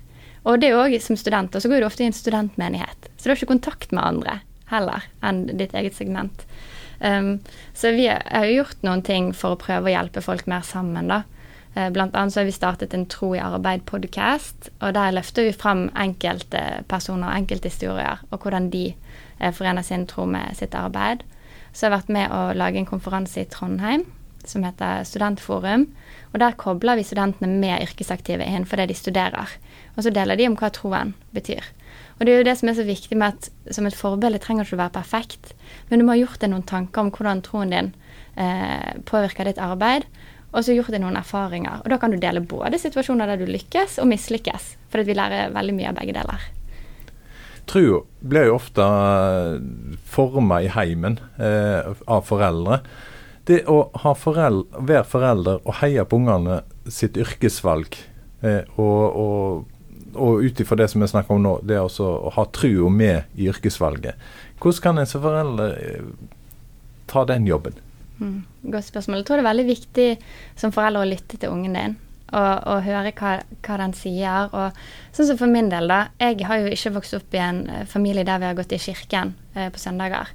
Og 0.49 0.63
det 0.63 0.73
òg 0.73 0.95
som 1.05 1.19
studenter, 1.19 1.61
så 1.61 1.69
går 1.69 1.83
du 1.83 1.89
ofte 1.89 2.07
i 2.07 2.09
en 2.09 2.17
studentmenighet. 2.17 3.11
Så 3.17 3.27
du 3.27 3.33
har 3.33 3.41
ikke 3.41 3.53
kontakt 3.53 3.93
med 3.93 4.05
andre 4.05 4.39
heller 4.71 5.05
enn 5.25 5.47
ditt 5.59 5.75
eget 5.77 5.97
segment. 5.99 6.47
Um, 7.01 7.39
så 7.77 7.93
vi 7.95 8.09
har 8.09 8.49
gjort 8.51 8.81
noen 8.87 9.03
ting 9.07 9.33
for 9.37 9.55
å 9.55 9.61
prøve 9.61 9.91
å 9.91 9.95
hjelpe 9.95 10.25
folk 10.25 10.49
mer 10.51 10.65
sammen, 10.67 11.11
da. 11.11 11.23
Uh, 11.79 11.89
blant 11.95 12.17
annet 12.19 12.35
så 12.35 12.43
har 12.43 12.49
vi 12.49 12.57
startet 12.57 12.97
en 12.97 13.07
Tro 13.07 13.31
i 13.39 13.43
arbeid-podkast, 13.45 14.73
og 14.83 14.97
der 14.99 15.15
løfter 15.15 15.47
vi 15.47 15.55
fram 15.55 15.87
enkeltpersoner 15.95 17.31
og 17.31 17.45
enkelthistorier, 17.45 18.25
og 18.33 18.43
hvordan 18.43 18.67
de 18.75 18.89
Eh, 19.39 19.53
forener 19.53 19.83
sin 19.83 20.07
tro 20.07 20.27
med 20.27 20.57
sitt 20.57 20.75
arbeid. 20.75 21.23
Så 21.73 21.87
jeg 21.87 21.93
har 21.93 21.99
vært 22.01 22.15
med 22.15 22.33
å 22.35 22.41
lage 22.59 22.81
en 22.81 22.89
konferanse 22.89 23.43
i 23.43 23.49
Trondheim 23.51 24.07
som 24.49 24.65
heter 24.65 25.05
Studentforum. 25.05 25.87
Og 26.33 26.41
der 26.41 26.57
kobler 26.59 26.99
vi 26.99 27.07
studentene 27.07 27.61
med 27.61 27.85
yrkesaktive 27.85 28.47
innenfor 28.47 28.81
det 28.81 28.89
de 28.91 28.97
studerer. 28.99 29.51
Og 29.97 30.05
så 30.05 30.13
deler 30.15 30.39
de 30.39 30.49
om 30.49 30.57
hva 30.59 30.71
troen 30.75 31.15
betyr. 31.37 31.63
Og 32.19 32.27
det 32.27 32.33
er 32.33 32.41
jo 32.41 32.49
det 32.49 32.57
som 32.59 32.71
er 32.71 32.79
så 32.79 32.87
viktig 32.87 33.19
med 33.19 33.37
at 33.37 33.75
som 33.75 33.87
et 33.87 33.95
forbilde 33.95 34.41
trenger 34.43 34.65
du 34.65 34.73
ikke 34.73 34.79
å 34.79 34.85
være 34.85 34.97
perfekt, 34.97 35.53
men 35.89 36.01
du 36.01 36.07
må 36.07 36.17
ha 36.17 36.19
gjort 36.19 36.41
deg 36.43 36.51
noen 36.51 36.67
tanker 36.67 37.05
om 37.05 37.13
hvordan 37.15 37.43
troen 37.47 37.71
din 37.71 37.93
eh, 38.35 38.99
påvirker 39.07 39.47
ditt 39.47 39.61
arbeid, 39.63 40.09
og 40.53 40.65
så 40.65 40.77
gjort 40.77 40.93
deg 40.95 41.03
noen 41.03 41.19
erfaringer. 41.21 41.83
Og 41.85 41.91
da 41.93 41.99
kan 42.01 42.13
du 42.13 42.19
dele 42.21 42.41
både 42.41 42.81
situasjoner 42.81 43.29
der 43.29 43.43
du 43.43 43.51
lykkes 43.51 43.99
og 44.03 44.09
mislykkes, 44.09 44.71
for 44.89 45.05
vi 45.05 45.17
lærer 45.19 45.53
veldig 45.55 45.77
mye 45.77 45.91
av 45.93 46.01
begge 46.01 46.17
deler 46.17 46.49
trua 47.69 48.03
blir 48.21 48.49
jo 48.49 48.57
ofte 48.57 48.83
eh, 48.83 49.61
forma 50.09 50.63
i 50.65 50.71
heimen 50.73 51.19
eh, 51.37 51.93
av 52.07 52.27
foreldre. 52.29 52.81
Det 53.49 53.63
å 53.71 53.81
foreldre, 54.19 54.85
være 54.89 55.07
forelder 55.09 55.61
og 55.65 55.79
heie 55.81 56.05
på 56.05 56.21
ungene 56.21 56.61
sitt 56.93 57.17
yrkesvalg, 57.21 57.97
eh, 58.45 58.65
og, 58.77 59.05
og, 59.25 60.17
og 60.17 60.45
ut 60.45 60.61
ifra 60.61 60.81
det 60.81 60.91
som 60.93 61.05
vi 61.05 61.11
snakker 61.13 61.37
om 61.37 61.45
nå, 61.45 61.55
det 61.69 61.81
å 61.81 62.19
ha 62.37 62.47
trua 62.53 62.93
med 62.93 63.39
i 63.39 63.49
yrkesvalget. 63.53 64.19
Hvordan 64.59 64.85
kan 64.85 65.01
en 65.01 65.11
som 65.11 65.25
forelder 65.25 65.77
eh, 65.79 66.11
ta 67.09 67.25
den 67.29 67.49
jobben? 67.49 67.79
Mm, 68.19 68.43
godt 68.75 68.89
spørsmål. 68.89 69.21
Jeg 69.21 69.29
tror 69.29 69.39
det 69.39 69.45
er 69.45 69.51
veldig 69.53 69.67
viktig 69.69 70.09
som 70.59 70.75
forelder 70.75 71.05
å 71.05 71.09
lytte 71.09 71.39
til 71.39 71.55
ungen 71.55 71.77
din 71.79 71.97
og, 72.29 72.55
og 72.69 72.83
høre 72.85 73.13
hva, 73.17 73.35
hva, 73.65 73.77
den 73.81 73.95
sier. 73.97 74.53
Og 74.53 74.79
sånn 75.17 75.31
som 75.31 75.41
for 75.41 75.51
min 75.51 75.71
del, 75.73 75.89
da. 75.91 76.09
Jeg 76.21 76.45
har 76.49 76.63
jo 76.63 76.73
ikke 76.75 76.97
vokst 76.99 77.17
opp 77.19 77.37
i 77.37 77.43
en 77.43 77.63
eh, 77.73 77.85
familie 77.89 78.27
der 78.29 78.43
vi 78.43 78.51
har 78.51 78.59
gått 78.59 78.75
i 78.77 78.81
kirken 78.83 79.35
eh, 79.55 79.71
på 79.73 79.81
søndager. 79.81 80.33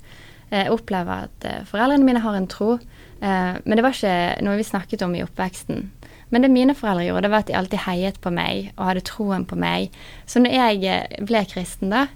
Jeg 0.54 0.72
opplever 0.74 1.28
at 1.28 1.50
eh, 1.50 1.62
foreldrene 1.70 2.08
mine 2.08 2.24
har 2.24 2.38
en 2.38 2.50
tro, 2.50 2.78
eh, 3.22 3.54
men 3.60 3.78
det 3.78 3.86
var 3.86 3.98
ikke 3.98 4.46
noe 4.46 4.58
vi 4.60 4.68
snakket 4.68 5.06
om 5.06 5.14
i 5.18 5.24
oppveksten. 5.26 5.86
Men 6.34 6.46
det 6.46 6.50
mine 6.50 6.74
foreldre 6.74 7.06
gjorde, 7.06 7.28
det 7.28 7.34
var 7.34 7.44
at 7.44 7.50
de 7.52 7.58
alltid 7.58 7.84
heiet 7.86 8.16
på 8.22 8.32
meg 8.34 8.72
og 8.74 8.88
hadde 8.88 9.06
troen 9.06 9.44
på 9.46 9.58
meg. 9.60 9.94
Så 10.26 10.42
når 10.42 10.56
jeg 10.58 10.86
eh, 10.90 11.26
ble 11.30 11.44
kristen, 11.50 11.94
da, 11.94 12.08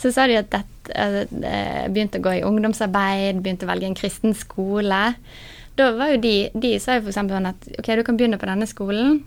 så 0.00 0.12
sa 0.14 0.28
de 0.30 0.38
at 0.40 0.56
eh, 0.94 1.24
begynte 1.92 2.20
å 2.20 2.24
gå 2.24 2.38
i 2.38 2.46
ungdomsarbeid, 2.46 3.42
begynte 3.44 3.68
å 3.68 3.72
velge 3.72 3.90
en 3.90 3.98
kristen 3.98 4.34
skole 4.36 5.02
da 5.78 5.90
var 5.98 6.14
jo 6.14 6.22
de 6.22 6.34
De 6.54 6.74
sa 6.82 6.98
jo 6.98 7.04
f.eks. 7.04 7.18
sånn 7.18 7.50
at 7.50 7.70
OK, 7.80 7.94
du 7.98 8.04
kan 8.06 8.18
begynne 8.18 8.38
på 8.40 8.48
denne 8.48 8.66
skolen, 8.70 9.22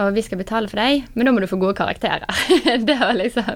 og 0.00 0.12
vi 0.14 0.22
skal 0.22 0.38
betale 0.38 0.70
for 0.70 0.78
deg, 0.78 1.08
men 1.18 1.26
da 1.26 1.32
må 1.34 1.42
du 1.42 1.48
få 1.50 1.58
gode 1.60 1.76
karakterer. 1.80 2.28
det 2.88 2.96
var 3.00 3.16
liksom 3.18 3.48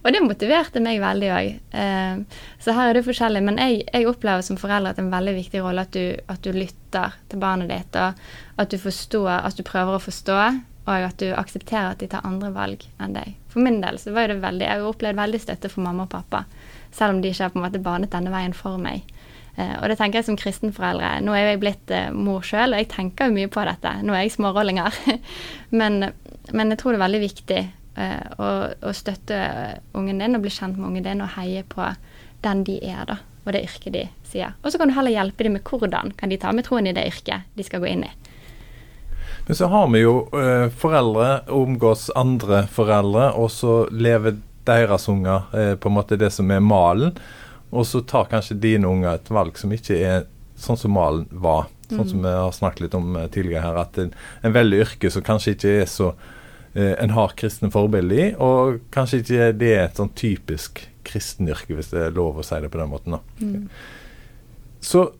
Og 0.00 0.08
det 0.14 0.22
motiverte 0.24 0.80
meg 0.84 1.02
veldig 1.02 1.30
òg. 1.34 1.50
Eh, 1.82 2.42
så 2.62 2.76
her 2.76 2.92
er 2.92 2.98
det 2.98 3.04
forskjellig. 3.08 3.42
Men 3.44 3.60
jeg, 3.60 3.82
jeg, 3.88 4.08
opplever 4.08 4.46
som 4.46 4.60
forelder 4.60 4.92
at 4.92 5.00
det 5.00 5.04
er 5.04 5.08
en 5.10 5.16
veldig 5.16 5.36
viktig 5.40 5.64
rolle 5.64 5.84
at 5.84 5.96
du, 5.96 6.04
at 6.32 6.44
du 6.44 6.52
lytter 6.56 7.18
til 7.28 7.42
barnet 7.42 7.72
ditt, 7.72 7.98
og 7.98 8.62
at 8.62 8.72
du 8.72 8.78
forstår, 8.80 9.32
at 9.42 9.58
du 9.58 9.66
prøver 9.66 9.98
å 9.98 10.04
forstå, 10.06 10.38
og 10.82 11.06
at 11.06 11.18
du 11.22 11.28
aksepterer 11.38 11.92
at 11.92 12.00
de 12.02 12.08
tar 12.10 12.26
andre 12.26 12.50
valg 12.54 12.84
enn 13.02 13.14
deg. 13.14 13.36
For 13.52 13.62
min 13.62 13.80
del 13.82 14.00
så 14.02 14.14
var 14.14 14.30
det 14.30 14.40
veldig 14.42 14.66
Jeg 14.66 14.80
har 14.80 14.88
opplevd 14.88 15.20
veldig 15.20 15.40
støtte 15.42 15.70
for 15.70 15.84
mamma 15.84 16.08
og 16.08 16.14
pappa, 16.14 16.44
selv 16.90 17.16
om 17.16 17.20
de 17.22 17.30
ikke 17.30 17.46
har 17.46 17.52
på 17.54 17.60
en 17.60 17.66
måte 17.66 17.82
banet 17.82 18.14
denne 18.14 18.32
veien 18.34 18.56
for 18.56 18.80
meg. 18.82 19.06
Uh, 19.52 19.76
og 19.82 19.90
det 19.90 19.98
tenker 20.00 20.20
jeg 20.20 20.30
som 20.30 20.38
kristenforeldre. 20.40 21.18
Nå 21.24 21.34
er 21.36 21.50
jeg 21.50 21.60
blitt 21.60 21.92
uh, 21.92 22.08
mor 22.16 22.44
sjøl, 22.46 22.72
og 22.72 22.80
jeg 22.80 22.88
tenker 22.92 23.28
jo 23.28 23.36
mye 23.36 23.50
på 23.52 23.64
dette. 23.68 23.92
Nå 24.00 24.16
er 24.16 24.24
jeg 24.24 24.34
smårollinger. 24.38 24.96
men, 25.80 26.08
men, 26.50 26.72
jeg 26.72 26.80
tror 26.80 26.94
det 26.94 27.00
er 27.00 27.04
veldig 27.04 27.20
viktig 27.26 27.60
uh, 28.00 28.24
å, 28.40 28.48
å, 28.88 28.94
støtte 28.96 29.42
ungen 29.98 30.24
din 30.24 30.38
og 30.38 30.46
bli 30.46 30.54
kjent 30.54 30.80
med 30.80 30.88
ungen 30.88 31.06
din 31.06 31.24
og 31.24 31.34
heie 31.36 31.66
på 31.68 31.92
den 32.42 32.64
de 32.66 32.78
er, 32.88 33.04
da, 33.06 33.20
og 33.44 33.52
det 33.54 33.66
yrket 33.68 33.94
de 33.94 34.06
sier. 34.26 34.56
Og 34.64 34.72
så 34.72 34.80
kan 34.80 34.90
du 34.90 34.96
heller 34.96 35.14
hjelpe 35.14 35.44
dem 35.44 35.58
med 35.58 35.68
hvordan 35.68 36.16
kan 36.18 36.32
de 36.32 36.40
ta 36.40 36.50
med 36.56 36.66
troen 36.66 36.88
i 36.88 36.96
det 36.96 37.04
yrket 37.12 37.52
de 37.54 37.66
skal 37.68 37.84
gå 37.84 37.92
inn 37.92 38.08
i. 38.08 38.10
Men 39.52 39.58
så 39.58 39.68
har 39.68 39.90
vi 39.92 40.00
jo 40.00 40.14
foreldre, 40.80 41.42
omgås 41.52 42.06
andre 42.16 42.62
foreldre, 42.72 43.26
og 43.36 43.50
så 43.52 43.74
lever 43.92 44.38
deres 44.64 45.04
unger 45.12 45.50
på 45.76 45.90
en 45.90 45.96
måte 45.98 46.16
det 46.16 46.30
som 46.32 46.48
er 46.54 46.62
malen. 46.64 47.12
Og 47.68 47.84
så 47.86 48.00
tar 48.00 48.30
kanskje 48.30 48.56
dine 48.62 48.88
unger 48.88 49.18
et 49.18 49.28
valg 49.28 49.60
som 49.60 49.74
ikke 49.76 49.98
er 50.00 50.24
sånn 50.56 50.80
som 50.80 50.94
malen 50.96 51.26
var. 51.44 51.68
Sånn 51.88 52.08
som 52.08 52.20
mm. 52.22 52.26
vi 52.26 52.34
har 52.36 52.52
snakket 52.56 52.84
litt 52.86 52.94
om 52.96 53.16
eh, 53.16 53.28
tidligere 53.32 53.64
her, 53.66 53.80
at 53.82 53.98
en, 54.00 54.12
en 54.40 54.54
veldig 54.54 54.80
yrke 54.86 55.10
som 55.12 55.24
kanskje 55.26 55.56
ikke 55.56 55.72
er 55.82 55.88
så 55.90 56.12
eh, 56.72 56.94
en 56.96 57.14
har 57.16 57.34
kristne 57.38 57.72
forbilder 57.72 58.22
i, 58.22 58.28
og 58.40 58.80
kanskje 58.94 59.22
ikke 59.22 59.48
det 59.60 59.72
er 59.74 59.82
et 59.86 60.00
sånn 60.00 60.12
typisk 60.16 60.86
kristenyrke, 61.04 61.74
hvis 61.76 61.92
det 61.92 62.06
er 62.06 62.16
lov 62.16 62.40
å 62.40 62.46
si 62.46 62.60
det 62.62 62.70
på 62.72 62.80
den 62.80 62.92
måten. 62.92 63.18
Mm. 63.42 63.66
Så 64.82 65.10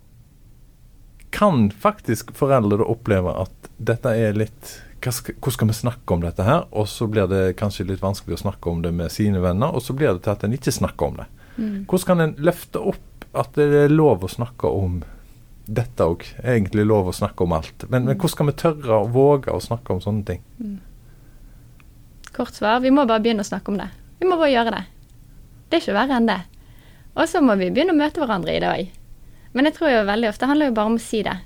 kan 1.33 1.71
faktisk 1.71 2.35
foreldre 2.37 2.85
oppleve 2.85 3.33
at 3.45 3.71
dette 3.81 4.13
er 4.15 4.37
litt 4.37 4.79
hvordan 5.03 5.53
skal 5.53 5.69
vi 5.69 5.75
snakke 5.75 6.15
om 6.15 6.21
dette 6.23 6.45
her? 6.47 6.67
Og 6.71 6.87
så 6.89 7.09
blir 7.11 7.27
det 7.27 7.57
kanskje 7.59 7.89
litt 7.89 8.03
vanskelig 8.03 8.37
å 8.37 8.43
snakke 8.45 8.71
om 8.71 8.83
det 8.85 8.93
med 8.95 9.11
sine 9.11 9.41
venner, 9.43 9.75
og 9.75 9.83
så 9.83 9.97
blir 9.99 10.13
det 10.13 10.23
til 10.23 10.35
at 10.35 10.45
en 10.47 10.55
ikke 10.55 10.75
snakker 10.75 11.09
om 11.09 11.17
det. 11.19 11.27
Mm. 11.57 11.81
Hvordan 11.91 12.07
kan 12.07 12.23
en 12.23 12.37
løfte 12.39 12.85
opp 12.93 13.27
at 13.33 13.59
det 13.59 13.67
er 13.81 13.93
lov 13.93 14.23
å 14.23 14.31
snakke 14.31 14.71
om 14.71 15.01
dette 15.67 16.07
òg? 16.07 16.23
Egentlig 16.45 16.87
lov 16.87 17.11
å 17.11 17.17
snakke 17.17 17.43
om 17.43 17.57
alt. 17.59 17.89
Men, 17.89 18.07
men, 18.07 18.15
hvordan 18.15 18.35
skal 18.37 18.51
vi 18.53 18.57
tørre 18.63 19.03
og 19.03 19.13
våge 19.17 19.51
å 19.51 19.61
snakke 19.65 19.97
om 19.97 20.01
sånne 20.05 20.25
ting? 20.29 20.47
Mm. 20.63 20.79
Kort 22.33 22.55
svar 22.57 22.81
vi 22.85 22.95
må 22.95 23.05
bare 23.09 23.25
begynne 23.25 23.45
å 23.45 23.51
snakke 23.51 23.75
om 23.75 23.83
det. 23.83 23.91
Vi 24.23 24.29
må 24.29 24.39
bare 24.39 24.55
gjøre 24.55 24.77
det. 24.77 24.87
Det 25.69 25.79
er 25.81 25.85
ikke 25.85 25.99
verre 25.99 26.21
enn 26.21 26.31
det. 26.31 26.41
Og 27.13 27.27
så 27.29 27.43
må 27.45 27.59
vi 27.61 27.73
begynne 27.75 27.93
å 27.93 27.99
møte 27.99 28.23
hverandre 28.23 28.55
i 28.55 28.63
det 28.63 28.71
òg. 28.71 28.99
Men 29.53 29.69
jeg 29.69 29.77
tror 29.77 29.93
jo 29.93 30.09
veldig 30.09 30.31
ofte 30.31 30.49
handler 30.49 30.71
jo 30.71 30.77
bare 30.77 30.93
om 30.93 30.99
å 30.99 31.03
si 31.03 31.23
det. 31.27 31.37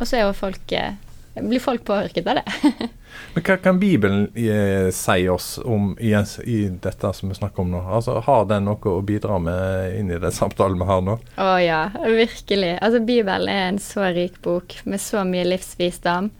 Og 0.00 0.08
så 0.08 0.20
eh, 0.20 0.94
blir 1.40 1.62
folk 1.62 1.84
påvirket 1.84 2.26
av 2.26 2.40
det. 2.40 2.90
Men 3.34 3.44
Hva 3.46 3.56
kan 3.62 3.78
Bibelen 3.78 4.26
eh, 4.34 4.90
si 4.94 5.28
oss 5.30 5.56
om 5.58 5.92
i, 6.00 6.12
i, 6.44 6.58
dette 6.82 7.12
som 7.14 7.30
vi 7.30 7.38
snakker 7.38 7.62
om 7.62 7.72
nå? 7.72 7.82
Altså, 7.98 8.18
Har 8.26 8.46
den 8.50 8.66
noe 8.68 8.90
å 8.90 9.02
bidra 9.06 9.38
med 9.42 9.98
inn 9.98 10.10
i 10.10 10.20
den 10.20 10.34
samtalen 10.34 10.78
vi 10.80 10.88
har 10.88 11.04
nå? 11.06 11.18
Å 11.40 11.50
ja, 11.62 11.82
virkelig. 12.04 12.76
Altså 12.80 13.02
Bibelen 13.06 13.50
er 13.50 13.68
en 13.68 13.82
så 13.82 14.10
rik 14.14 14.40
bok 14.44 14.80
med 14.84 15.02
så 15.02 15.24
mye 15.26 15.46
livsvisdom. 15.48 16.32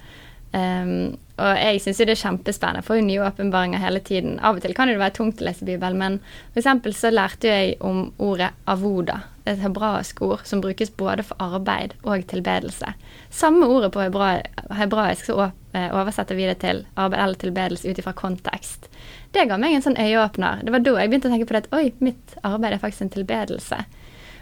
Um, 0.55 1.15
og 1.35 1.57
jeg 1.59 1.81
syns 1.83 1.99
jo 1.99 2.07
det 2.07 2.15
er 2.15 2.21
kjempespennende. 2.21 2.85
Får 2.87 3.01
jo 3.01 3.07
nye 3.09 3.23
åpenbaringer 3.27 3.83
hele 3.83 4.03
tiden. 4.07 4.37
Av 4.39 4.55
og 4.55 4.63
til 4.63 4.75
kan 4.77 4.91
det 4.91 5.01
være 5.01 5.17
tungt 5.17 5.43
å 5.43 5.49
lese 5.49 5.67
Bibelen, 5.67 5.99
men 5.99 6.21
f.eks. 6.55 6.99
så 6.99 7.11
lærte 7.11 7.51
jeg 7.51 7.79
om 7.83 8.07
ordet 8.23 8.53
avoda. 8.71 9.19
Et 9.45 9.59
hebraisk 9.61 10.23
ord 10.25 10.47
som 10.49 10.63
brukes 10.65 10.93
både 10.97 11.25
for 11.29 11.37
arbeid 11.43 11.93
og 12.03 12.23
tilbedelse. 12.31 12.95
Samme 13.31 13.67
ordet 13.69 13.91
på 13.93 14.01
hebra 14.01 14.39
hebraisk 14.73 15.29
så 15.29 15.51
eh, 15.75 15.91
oversetter 15.91 16.39
vi 16.39 16.47
det 16.49 16.63
til 16.63 16.81
arbeid 16.97 17.21
eller 17.21 17.41
tilbedelse 17.43 17.91
ut 17.91 18.01
ifra 18.01 18.15
kontekst. 18.17 18.89
Det 19.37 19.45
ga 19.51 19.59
meg 19.61 19.77
en 19.77 19.85
sånn 19.85 20.01
øyeåpner. 20.01 20.65
Det 20.65 20.73
var 20.73 20.81
da 20.87 20.97
jeg 20.97 21.13
begynte 21.13 21.29
å 21.29 21.35
tenke 21.35 21.51
på 21.51 21.57
det 21.57 21.65
at 21.67 21.77
oi, 21.77 21.85
mitt 22.01 22.39
arbeid 22.41 22.73
er 22.73 22.81
faktisk 22.81 23.05
en 23.05 23.15
tilbedelse. 23.19 23.83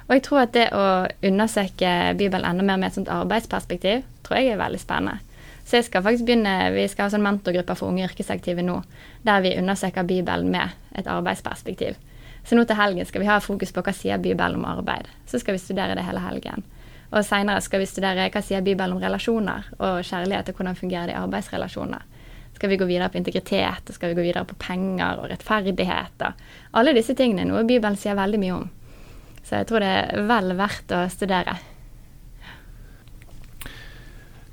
Og 0.07 0.15
jeg 0.17 0.25
tror 0.27 0.43
at 0.45 0.55
det 0.55 0.69
å 0.77 0.87
undersøke 1.25 1.91
Bibelen 2.21 2.47
enda 2.47 2.67
mer 2.67 2.79
med 2.79 2.91
et 2.91 2.99
sånt 2.99 3.11
arbeidsperspektiv, 3.11 4.07
tror 4.23 4.39
jeg 4.39 4.55
er 4.55 4.63
veldig 4.63 4.81
spennende. 4.83 5.19
Så 5.65 5.79
jeg 5.79 5.87
skal 5.87 6.03
faktisk 6.03 6.27
begynne, 6.27 6.73
Vi 6.75 6.87
skal 6.91 7.07
ha 7.07 7.11
sånn 7.15 7.25
mentorgrupper 7.25 7.79
for 7.79 7.89
unge 7.89 8.05
yrkesaktive 8.05 8.63
nå, 8.67 8.83
der 9.23 9.43
vi 9.43 9.57
undersøker 9.59 10.07
Bibelen 10.07 10.51
med 10.51 10.75
et 10.99 11.07
arbeidsperspektiv. 11.07 11.97
Så 12.45 12.59
nå 12.59 12.65
til 12.67 12.79
helgen 12.79 13.07
skal 13.07 13.23
vi 13.23 13.31
ha 13.31 13.39
fokus 13.43 13.73
på 13.75 13.85
hva 13.87 13.95
sier 13.95 14.23
Bibelen 14.23 14.59
om 14.59 14.69
arbeid. 14.69 15.09
Så 15.31 15.39
skal 15.43 15.57
vi 15.57 15.63
studere 15.63 15.95
det 15.99 16.07
hele 16.07 16.23
helgen. 16.25 16.65
Og 17.13 17.25
seinere 17.27 17.61
skal 17.63 17.83
vi 17.83 17.89
studere 17.89 18.29
hva 18.33 18.43
sier 18.45 18.65
Bibelen 18.65 18.97
om 18.97 19.03
relasjoner 19.03 19.69
og 19.79 20.01
kjærlighet, 20.09 20.49
og 20.49 20.59
hvordan 20.59 20.79
fungerer 20.79 21.11
det 21.11 21.17
i 21.17 21.21
arbeidsrelasjoner. 21.21 22.07
Skal 22.57 22.71
vi 22.73 22.79
gå 22.81 22.87
videre 22.89 23.11
på 23.13 23.21
integritet, 23.21 23.89
og 23.89 23.97
skal 23.97 24.13
vi 24.13 24.19
gå 24.19 24.27
videre 24.27 24.47
på 24.49 24.59
penger 24.61 25.21
og 25.21 25.29
rettferdighet. 25.33 26.25
Og 26.29 26.81
alle 26.81 26.95
disse 26.97 27.17
tingene 27.19 27.45
er 27.45 27.51
noe 27.51 27.67
Bibelen 27.69 27.99
sier 28.01 28.19
veldig 28.19 28.41
mye 28.43 28.57
om. 28.57 28.71
Så 29.43 29.61
jeg 29.61 29.69
tror 29.69 29.83
det 29.83 29.93
er 29.99 30.27
vel 30.29 30.57
verdt 30.59 30.95
å 30.97 31.05
studere. 31.13 31.59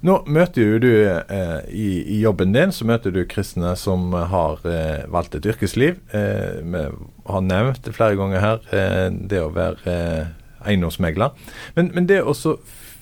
Nå 0.05 0.13
møter 0.31 0.63
jo 0.63 0.77
du 0.79 0.91
eh, 0.95 1.57
i, 1.75 1.87
i, 2.05 2.19
jobben 2.23 2.53
din 2.55 2.71
så 2.71 2.85
møter 2.87 3.11
du 3.11 3.25
kristne 3.27 3.73
som 3.75 4.13
har 4.15 4.61
eh, 4.63 5.03
valgt 5.11 5.35
et 5.35 5.47
yrkesliv. 5.51 5.97
Eh, 6.15 6.61
vi 6.63 6.83
har 7.27 7.43
nevnt 7.43 7.81
det 7.83 7.95
flere 7.97 8.15
ganger 8.19 8.43
her, 8.43 8.61
eh, 8.71 9.07
det 9.11 9.41
å 9.43 9.49
være 9.55 9.91
eh, 9.91 10.29
eiendomsmegler. 10.71 11.35
Men, 11.75 11.91
men 11.97 12.07
det 12.07 12.21
å 12.23 12.35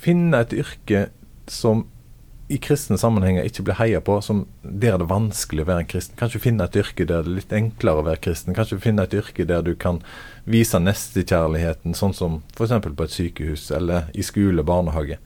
finne 0.02 0.42
et 0.42 0.56
yrke 0.58 1.08
som 1.46 1.86
i 2.48 2.58
kristne 2.64 2.96
sammenhenger 2.98 3.46
ikke 3.46 3.66
blir 3.68 3.78
heia 3.78 4.00
på, 4.02 4.16
som 4.24 4.46
der 4.64 4.96
det 4.96 5.04
er 5.06 5.12
vanskelig 5.12 5.66
å 5.66 5.68
være 5.68 5.84
en 5.84 5.90
kristen. 5.92 6.16
Kanskje 6.18 6.42
finne 6.48 6.66
et 6.66 6.78
yrke 6.80 7.06
der 7.06 7.26
det 7.26 7.34
er 7.34 7.38
litt 7.42 7.54
enklere 7.54 8.02
å 8.02 8.08
være 8.08 8.22
kristen. 8.24 8.56
Kanskje 8.56 8.80
finne 8.82 9.04
et 9.04 9.14
yrke 9.14 9.46
der 9.46 9.66
du 9.68 9.74
kan 9.78 10.00
vise 10.48 10.80
nestekjærligheten, 10.80 11.94
sånn 11.98 12.16
som 12.16 12.40
f.eks. 12.56 12.74
på 12.88 13.06
et 13.06 13.14
sykehus 13.14 13.68
eller 13.76 14.08
i 14.16 14.26
skole, 14.26 14.64
barnehage. 14.66 15.20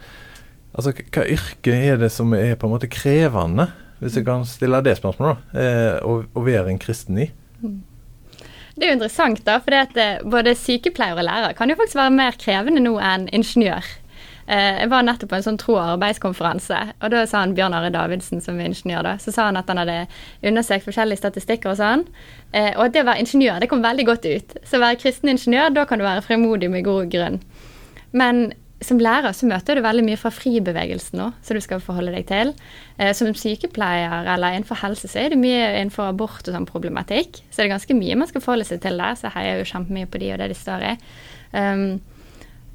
Altså, 0.72 0.94
hva 1.12 1.28
yrke 1.28 1.76
er 1.76 1.98
det 2.00 2.12
som 2.14 2.32
er 2.38 2.56
på 2.60 2.68
en 2.68 2.76
måte 2.76 2.90
krevende, 2.92 3.68
hvis 4.02 4.18
jeg 4.18 4.26
kan 4.26 4.46
stille 4.48 4.80
det 4.86 4.96
spørsmålet, 4.98 5.40
da, 5.54 5.62
eh, 5.62 5.96
å, 6.02 6.44
være 6.46 6.72
en 6.72 6.82
kristen 6.82 7.20
i? 7.22 7.28
Mm. 7.62 7.80
Det 8.72 8.86
er 8.86 8.94
jo 8.94 8.98
interessant, 8.98 9.42
da, 9.46 9.60
for 9.62 9.76
eh, 9.76 10.22
både 10.24 10.56
sykepleier 10.58 11.20
og 11.20 11.28
lærer 11.28 11.58
kan 11.58 11.70
jo 11.70 11.78
faktisk 11.78 12.00
være 12.00 12.16
mer 12.16 12.40
krevende 12.40 12.82
nå 12.82 12.96
enn 13.04 13.28
ingeniør. 13.36 13.90
Eh, 14.48 14.80
jeg 14.80 14.90
var 14.94 15.04
nettopp 15.06 15.34
på 15.34 15.38
en 15.38 15.46
sånn 15.50 15.60
tro- 15.60 15.76
og 15.76 15.98
arbeidskonferanse, 15.98 16.80
og 17.04 17.14
da 17.14 17.26
sa 17.30 17.44
han 17.44 17.54
Bjørn 17.58 17.76
Are 17.76 17.92
Davidsen, 17.94 18.42
som 18.42 18.58
er 18.58 18.72
ingeniør, 18.72 19.04
da, 19.06 19.14
så 19.22 19.36
sa 19.36 19.50
han 19.50 19.60
at 19.60 19.70
han 19.70 19.84
hadde 19.84 20.00
undersøkt 20.48 20.88
forskjellige 20.88 21.22
statistikker 21.22 21.76
og 21.76 21.82
sånn, 21.84 22.08
og 22.56 22.82
at 22.88 22.96
det 22.96 23.04
å 23.04 23.10
være 23.12 23.28
ingeniør, 23.28 23.60
det 23.62 23.70
kom 23.72 23.84
veldig 23.84 24.08
godt 24.08 24.26
ut. 24.28 24.58
Så 24.66 24.80
å 24.80 24.84
være 24.84 25.00
kristen 25.04 25.32
ingeniør, 25.32 25.70
da 25.76 25.86
kan 25.88 26.02
du 26.02 26.08
være 26.08 26.24
frimodig 26.26 26.72
med 26.74 26.88
god 26.88 27.12
grunn. 27.14 27.40
Men 28.18 28.50
som 28.82 29.02
lærer 29.02 29.34
så 29.38 29.48
møter 29.50 29.78
du 29.78 29.84
veldig 29.86 30.04
mye 30.08 30.20
fra 30.20 30.32
fribevegelsen 30.34 31.20
nå, 31.20 31.28
som 31.46 31.58
du 31.58 31.62
skal 31.64 31.84
forholde 31.84 32.14
deg 32.16 32.26
til. 32.30 32.54
Eh, 32.98 33.12
som 33.18 33.30
sykepleier 33.38 34.26
eller 34.34 34.56
innenfor 34.58 34.80
helse 34.82 35.10
så 35.12 35.22
er 35.22 35.34
det 35.34 35.42
mye 35.42 35.68
innenfor 35.76 36.10
abort 36.10 36.48
og 36.48 36.56
sånn 36.56 36.70
problematikk. 36.70 37.44
Så 37.50 37.62
det 37.62 37.68
er 37.68 37.76
ganske 37.76 37.98
mye 37.98 38.18
man 38.18 38.32
skal 38.32 38.44
forholde 38.44 38.68
seg 38.70 38.82
til 38.84 38.98
der, 39.02 39.18
så 39.18 39.30
jeg 39.30 39.38
heier 39.38 39.62
jo 39.62 39.70
kjempemye 39.70 40.10
på 40.10 40.22
de 40.24 40.34
og 40.34 40.42
det 40.42 40.50
de 40.52 40.58
står 40.58 40.88
i. 40.94 40.96
Um, 41.52 41.86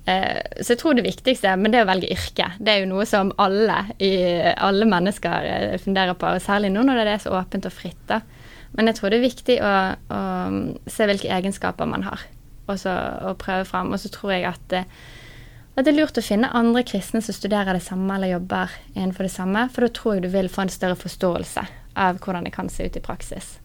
så 0.06 0.76
jeg 0.76 0.78
tror 0.78 0.94
det 0.94 1.02
viktigste, 1.02 1.56
men 1.58 1.72
det 1.74 1.80
å 1.82 1.88
velge 1.88 2.12
yrke, 2.14 2.52
det 2.62 2.70
er 2.70 2.84
jo 2.84 2.90
noe 2.92 3.02
som 3.10 3.32
alle, 3.42 3.80
i, 3.98 4.12
alle 4.54 4.86
mennesker 4.86 5.48
eh, 5.50 5.72
funderer 5.82 6.14
på, 6.14 6.28
og 6.30 6.44
særlig 6.44 6.70
nå 6.70 6.84
når 6.86 7.00
det 7.00 7.14
er 7.16 7.24
så 7.24 7.34
åpent 7.34 7.66
og 7.66 7.74
fritt. 7.74 8.04
da. 8.06 8.20
Men 8.78 8.86
jeg 8.86 9.00
tror 9.00 9.10
det 9.10 9.18
er 9.18 9.24
viktig 9.26 9.56
å, 9.64 9.72
å 10.14 10.20
se 10.86 11.08
hvilke 11.10 11.32
egenskaper 11.34 11.90
man 11.90 12.06
har, 12.06 12.22
og, 12.68 12.76
så, 12.78 12.94
og 13.26 13.40
prøve 13.42 13.66
fram. 13.66 13.90
Og 13.90 13.98
så 13.98 14.12
tror 14.14 14.36
jeg 14.36 14.46
at 14.46 14.76
eh, 14.78 14.86
at 15.76 15.84
det 15.84 15.92
er 15.92 15.98
lurt 15.98 16.16
å 16.16 16.24
finne 16.24 16.48
andre 16.56 16.80
kristne 16.88 17.20
som 17.24 17.36
studerer 17.36 17.76
det 17.76 17.84
samme 17.84 18.16
eller 18.16 18.32
jobber 18.32 18.72
innenfor 18.94 19.26
det 19.26 19.34
samme, 19.34 19.66
for 19.72 19.84
da 19.84 19.92
tror 19.92 20.16
jeg 20.16 20.24
du 20.24 20.30
vil 20.32 20.48
få 20.52 20.64
en 20.64 20.72
større 20.72 20.96
forståelse 20.96 21.64
av 22.00 22.20
hvordan 22.24 22.48
det 22.48 22.54
kan 22.54 22.70
se 22.72 22.88
ut 22.88 22.96
i 22.96 23.04
praksis. 23.04 23.58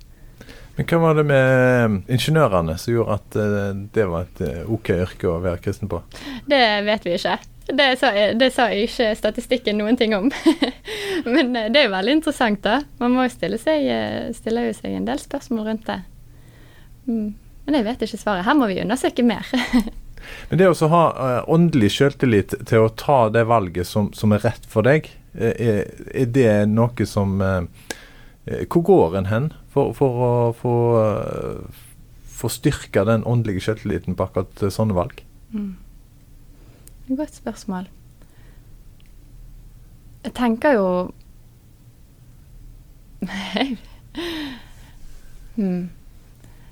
Men 0.76 0.88
hva 0.88 1.00
var 1.04 1.16
det 1.20 1.24
med 1.28 2.12
ingeniørene 2.12 2.76
som 2.80 2.94
gjorde 2.94 3.16
at 3.20 3.38
uh, 3.40 3.72
det 3.96 4.08
var 4.12 4.28
et 4.28 4.44
uh, 4.44 4.74
OK 4.76 4.92
yrke 4.96 5.30
å 5.32 5.40
være 5.44 5.64
kristen 5.64 5.92
på? 5.92 6.02
Det 6.52 6.62
vet 6.88 7.08
vi 7.08 7.16
ikke. 7.16 7.38
Det 7.72 7.88
sa, 8.02 8.12
det 8.36 8.50
sa 8.52 8.68
ikke 8.76 9.12
statistikken 9.16 9.80
noen 9.80 10.00
ting 10.00 10.16
om. 10.18 10.28
Men 11.34 11.54
det 11.56 11.80
er 11.80 11.88
jo 11.88 11.96
veldig 11.96 12.18
interessant, 12.18 12.64
da. 12.66 12.82
Man 13.00 13.16
må 13.16 13.28
jo 13.28 13.36
stille 13.36 13.60
seg, 13.62 13.88
stille 14.36 14.66
seg 14.76 14.98
en 14.98 15.08
del 15.08 15.22
spørsmål 15.22 15.70
rundt 15.70 15.88
det. 15.88 16.02
Mm. 17.08 17.30
Men 17.68 17.78
jeg 17.78 17.88
vet 17.88 18.08
ikke 18.08 18.20
svaret. 18.20 18.48
Her 18.48 18.58
må 18.58 18.68
vi 18.72 18.82
undersøke 18.84 19.24
mer. 19.24 19.48
Men 20.50 20.60
det 20.62 20.70
å 20.70 20.90
ha 20.92 21.04
uh, 21.16 21.52
åndelig 21.52 21.92
selvtillit 21.98 22.56
til 22.70 22.86
å 22.86 22.94
ta 22.98 23.24
det 23.34 23.46
valget 23.50 23.88
som, 23.88 24.12
som 24.18 24.34
er 24.36 24.44
rett 24.46 24.66
for 24.70 24.88
deg, 24.88 25.10
eh, 25.34 25.54
er, 25.56 25.80
er, 26.12 26.28
det 26.28 26.50
noe 26.72 27.08
som 27.08 27.40
uh, 27.42 27.64
Hvor 28.68 28.84
går 28.88 29.18
en 29.20 29.30
hen 29.30 29.48
for, 29.72 29.94
for 29.96 30.26
å 30.26 30.32
få, 30.58 30.76
få 32.26 32.50
styrka 32.52 33.06
den 33.08 33.24
åndelige 33.24 33.62
selvtilliten 33.68 34.18
på 34.18 34.26
akkurat 34.26 34.74
sånne 34.74 34.98
valg? 34.98 35.22
Mm. 35.54 35.76
Godt 37.12 37.36
spørsmål. 37.38 37.88
Jeg 40.26 40.34
tenker 40.38 40.76
jo 40.78 40.88
hmm. 45.56 45.90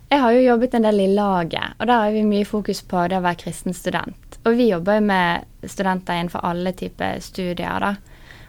Jeg 0.10 0.24
har 0.24 0.34
jo 0.34 0.42
jobbet 0.42 0.74
en 0.74 0.86
del 0.88 1.04
i 1.04 1.12
laget, 1.14 1.76
og 1.78 1.86
der 1.86 2.02
har 2.02 2.14
vi 2.16 2.26
mye 2.26 2.46
fokus 2.50 2.80
på 2.82 3.04
det 3.12 3.20
å 3.20 3.22
være 3.22 3.38
kristen 3.44 3.76
student. 3.78 4.40
Og 4.42 4.56
vi 4.58 4.72
jobber 4.72 4.98
jo 4.98 5.04
med 5.06 5.70
studenter 5.70 6.18
innenfor 6.18 6.46
alle 6.50 6.74
typer 6.74 7.20
studier, 7.22 7.84
da. 7.84 7.92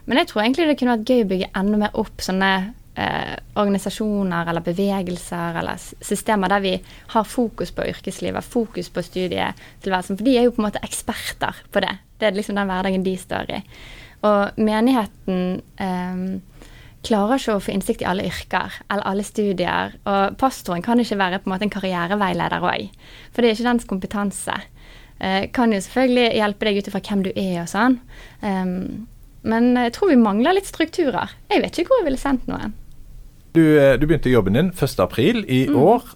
Men 0.08 0.22
jeg 0.22 0.30
tror 0.30 0.42
egentlig 0.42 0.70
det 0.70 0.76
kunne 0.80 0.94
vært 0.96 1.12
gøy 1.12 1.24
å 1.26 1.30
bygge 1.34 1.50
enda 1.60 1.80
mer 1.82 1.98
opp 2.00 2.24
sånne 2.24 2.50
eh, 2.96 3.34
organisasjoner 3.60 4.48
eller 4.48 4.64
bevegelser 4.64 5.60
eller 5.60 5.84
systemer 6.00 6.54
der 6.54 6.64
vi 6.64 6.74
har 7.12 7.28
fokus 7.28 7.74
på 7.76 7.84
yrkeslivet, 7.92 8.48
fokus 8.56 8.88
på 8.88 9.04
studietilværelsen. 9.04 10.16
For 10.16 10.26
de 10.26 10.38
er 10.38 10.48
jo 10.48 10.54
på 10.56 10.64
en 10.64 10.70
måte 10.70 10.82
eksperter 10.86 11.60
på 11.70 11.84
det. 11.84 11.92
Det 12.16 12.30
er 12.30 12.40
liksom 12.40 12.56
den 12.56 12.72
hverdagen 12.72 13.04
de 13.04 13.18
står 13.20 13.52
i. 13.58 13.60
Og 14.30 14.64
menigheten 14.64 15.60
eh, 15.76 16.24
klarer 17.06 17.40
ikke 17.40 17.56
å 17.56 17.62
få 17.64 17.72
innsikt 17.74 18.02
i 18.04 18.08
alle 18.08 18.26
yrker 18.28 18.74
eller 18.90 19.06
alle 19.08 19.24
studier. 19.26 19.94
Og 20.08 20.36
pastoren 20.40 20.84
kan 20.84 21.00
ikke 21.00 21.18
være 21.20 21.40
på 21.40 21.48
en 21.48 21.54
måte 21.54 21.66
en 21.68 21.72
karriereveileder 21.72 22.66
òg, 22.66 22.90
for 23.32 23.42
det 23.42 23.50
er 23.50 23.56
ikke 23.56 23.70
dens 23.70 23.88
kompetanse. 23.88 24.58
Eh, 25.20 25.46
kan 25.52 25.72
jo 25.72 25.80
selvfølgelig 25.84 26.28
hjelpe 26.38 26.68
deg 26.68 26.80
ut 26.80 26.90
ifra 26.90 27.02
hvem 27.04 27.24
du 27.26 27.32
er 27.34 27.56
og 27.62 27.68
sånn, 27.68 27.98
um, 28.40 28.76
men 29.40 29.66
jeg 29.76 29.92
tror 29.96 30.10
vi 30.12 30.20
mangler 30.20 30.56
litt 30.56 30.68
strukturer. 30.68 31.32
Jeg 31.52 31.62
vet 31.64 31.80
ikke 31.80 31.92
hvor 31.92 32.00
jeg 32.02 32.08
ville 32.10 32.20
sendt 32.20 32.48
noen. 32.48 32.72
Du, 33.56 33.62
eh, 33.80 33.96
du 34.00 34.06
begynte 34.06 34.32
jobben 34.32 34.56
din 34.56 34.72
1.4 34.72 35.44
i 35.44 35.64
mm. 35.68 35.76
år. 35.76 36.08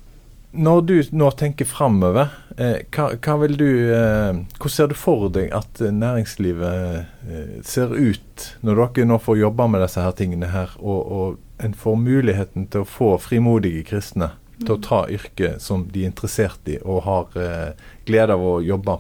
Når 0.55 0.83
du 0.87 0.95
nå 1.11 1.31
tenker 1.35 1.67
framover, 1.67 2.29
eh, 2.57 2.77
eh, 2.87 2.87
Hvordan 2.95 4.71
ser 4.71 4.89
du 4.89 4.95
for 4.95 5.27
deg 5.35 5.51
at 5.51 5.81
eh, 5.83 5.91
næringslivet 5.91 7.07
eh, 7.27 7.57
ser 7.67 7.91
ut 7.91 8.45
når 8.63 8.83
dere 8.95 9.09
nå 9.09 9.19
får 9.19 9.41
jobbe 9.41 9.67
med 9.73 9.83
disse 9.83 10.05
her 10.05 10.15
tingene 10.15 10.53
her, 10.53 10.71
og, 10.79 11.01
og 11.11 11.65
en 11.65 11.75
får 11.75 11.97
muligheten 11.99 12.69
til 12.71 12.85
å 12.85 12.89
få 12.89 13.11
frimodige 13.19 13.83
kristne 13.89 14.31
mm. 14.31 14.67
til 14.67 14.77
å 14.77 14.83
ta 14.85 15.01
yrket 15.11 15.63
som 15.63 15.89
de 15.91 16.05
er 16.05 16.13
interessert 16.13 16.71
i 16.71 16.79
og 16.83 17.03
har 17.09 17.41
eh, 17.41 17.89
glede 18.07 18.37
av 18.39 18.45
å 18.47 18.61
jobbe 18.63 18.99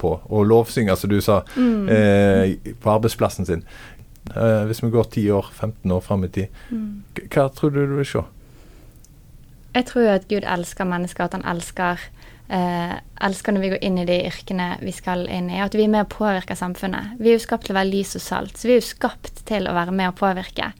på, 0.00 0.12
og 0.28 0.46
lovsynge, 0.48 0.96
som 0.96 1.12
du 1.12 1.20
sa, 1.24 1.42
mm. 1.56 1.88
Eh, 1.92 2.74
på 2.80 2.92
arbeidsplassen 2.92 3.48
sin. 3.48 3.64
hvis 4.68 4.82
vi 4.82 4.90
går 4.90 5.04
10 5.10 5.30
år, 5.32 5.46
15 5.52 5.92
år 5.92 6.00
fram 6.00 6.24
i 6.24 6.28
tid, 6.28 6.60
mm. 6.70 7.24
hva 7.32 7.48
tror 7.48 7.72
du 7.72 7.80
du 7.86 7.96
vil 7.96 8.08
se? 8.08 8.24
Jeg 9.74 9.86
tror 9.86 10.02
jo 10.02 10.14
at 10.16 10.26
Gud 10.30 10.46
elsker 10.46 10.88
mennesker, 10.88 11.28
at 11.28 11.36
han 11.36 11.46
elsker, 11.46 12.00
eh, 12.50 12.96
elsker 13.22 13.54
når 13.54 13.62
vi 13.62 13.72
går 13.74 13.84
inn 13.86 14.00
i 14.02 14.06
de 14.08 14.16
yrkene 14.26 14.72
vi 14.82 14.94
skal 14.94 15.28
inn 15.30 15.50
i, 15.50 15.60
at 15.62 15.76
vi 15.78 15.84
er 15.84 15.92
med 15.92 16.08
å 16.08 16.10
påvirke 16.10 16.56
samfunnet. 16.58 17.20
Vi 17.20 17.30
er 17.30 17.38
jo 17.38 17.44
skapt 17.46 17.68
til 17.68 17.76
å 17.76 17.80
være 17.80 17.92
lys 17.92 18.16
og 18.18 18.24
salt, 18.24 18.58
så 18.58 18.66
vi 18.66 18.74
er 18.74 18.82
jo 18.82 18.88
skapt 18.88 19.44
til 19.46 19.70
å 19.70 19.76
være 19.76 19.94
med 19.94 20.10
å 20.10 20.18
påvirke. 20.18 20.72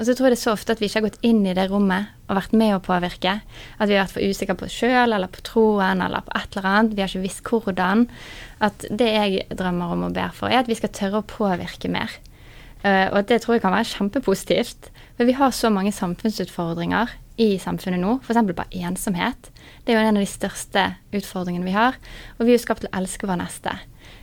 Og 0.00 0.06
så 0.08 0.14
tror 0.16 0.30
jeg 0.30 0.32
det 0.32 0.38
er 0.38 0.46
så 0.46 0.54
ofte 0.56 0.72
at 0.72 0.80
vi 0.80 0.88
ikke 0.88 0.96
har 1.02 1.10
gått 1.10 1.26
inn 1.28 1.42
i 1.44 1.52
det 1.52 1.66
rommet 1.68 2.14
og 2.30 2.38
vært 2.38 2.54
med 2.56 2.72
å 2.72 2.80
påvirke. 2.80 3.34
At 3.76 3.90
vi 3.90 3.98
har 3.98 4.06
vært 4.06 4.14
for 4.14 4.24
usikre 4.24 4.56
på 4.56 4.64
oss 4.64 4.76
sjøl 4.80 5.12
eller 5.12 5.28
på 5.28 5.42
troen 5.44 6.00
eller 6.00 6.24
på 6.24 6.32
et 6.38 6.56
eller 6.56 6.68
annet. 6.70 6.94
Vi 6.96 7.04
har 7.04 7.12
ikke 7.12 7.26
visst 7.26 7.44
hvordan. 7.44 8.06
At 8.64 8.86
det 8.88 9.10
jeg 9.12 9.44
drømmer 9.52 9.92
om 9.92 10.06
og 10.08 10.14
ber 10.16 10.32
for, 10.32 10.48
er 10.48 10.62
at 10.62 10.70
vi 10.72 10.78
skal 10.78 10.94
tørre 10.96 11.20
å 11.20 11.28
påvirke 11.28 11.92
mer. 11.92 12.16
Uh, 12.80 13.12
og 13.12 13.28
det 13.28 13.42
tror 13.42 13.58
jeg 13.58 13.66
kan 13.66 13.76
være 13.76 13.90
kjempepositivt. 13.90 14.88
For 15.18 15.28
vi 15.28 15.36
har 15.36 15.52
så 15.52 15.68
mange 15.68 15.92
samfunnsutfordringer 15.92 17.12
i 17.40 17.56
samfunnet 17.60 18.02
nå, 18.02 18.18
f.eks. 18.20 18.40
bare 18.52 18.84
ensomhet. 18.84 19.50
Det 19.84 19.94
er 19.94 20.00
jo 20.00 20.08
en 20.10 20.18
av 20.20 20.24
de 20.24 20.28
største 20.28 20.86
utfordringene 21.16 21.64
vi 21.64 21.76
har. 21.76 21.96
Og 22.38 22.44
vi 22.44 22.52
er 22.52 22.58
jo 22.58 22.64
skapt 22.66 22.84
til 22.84 22.90
å 22.90 22.98
elske 23.00 23.28
vår 23.28 23.40
neste. 23.40 23.76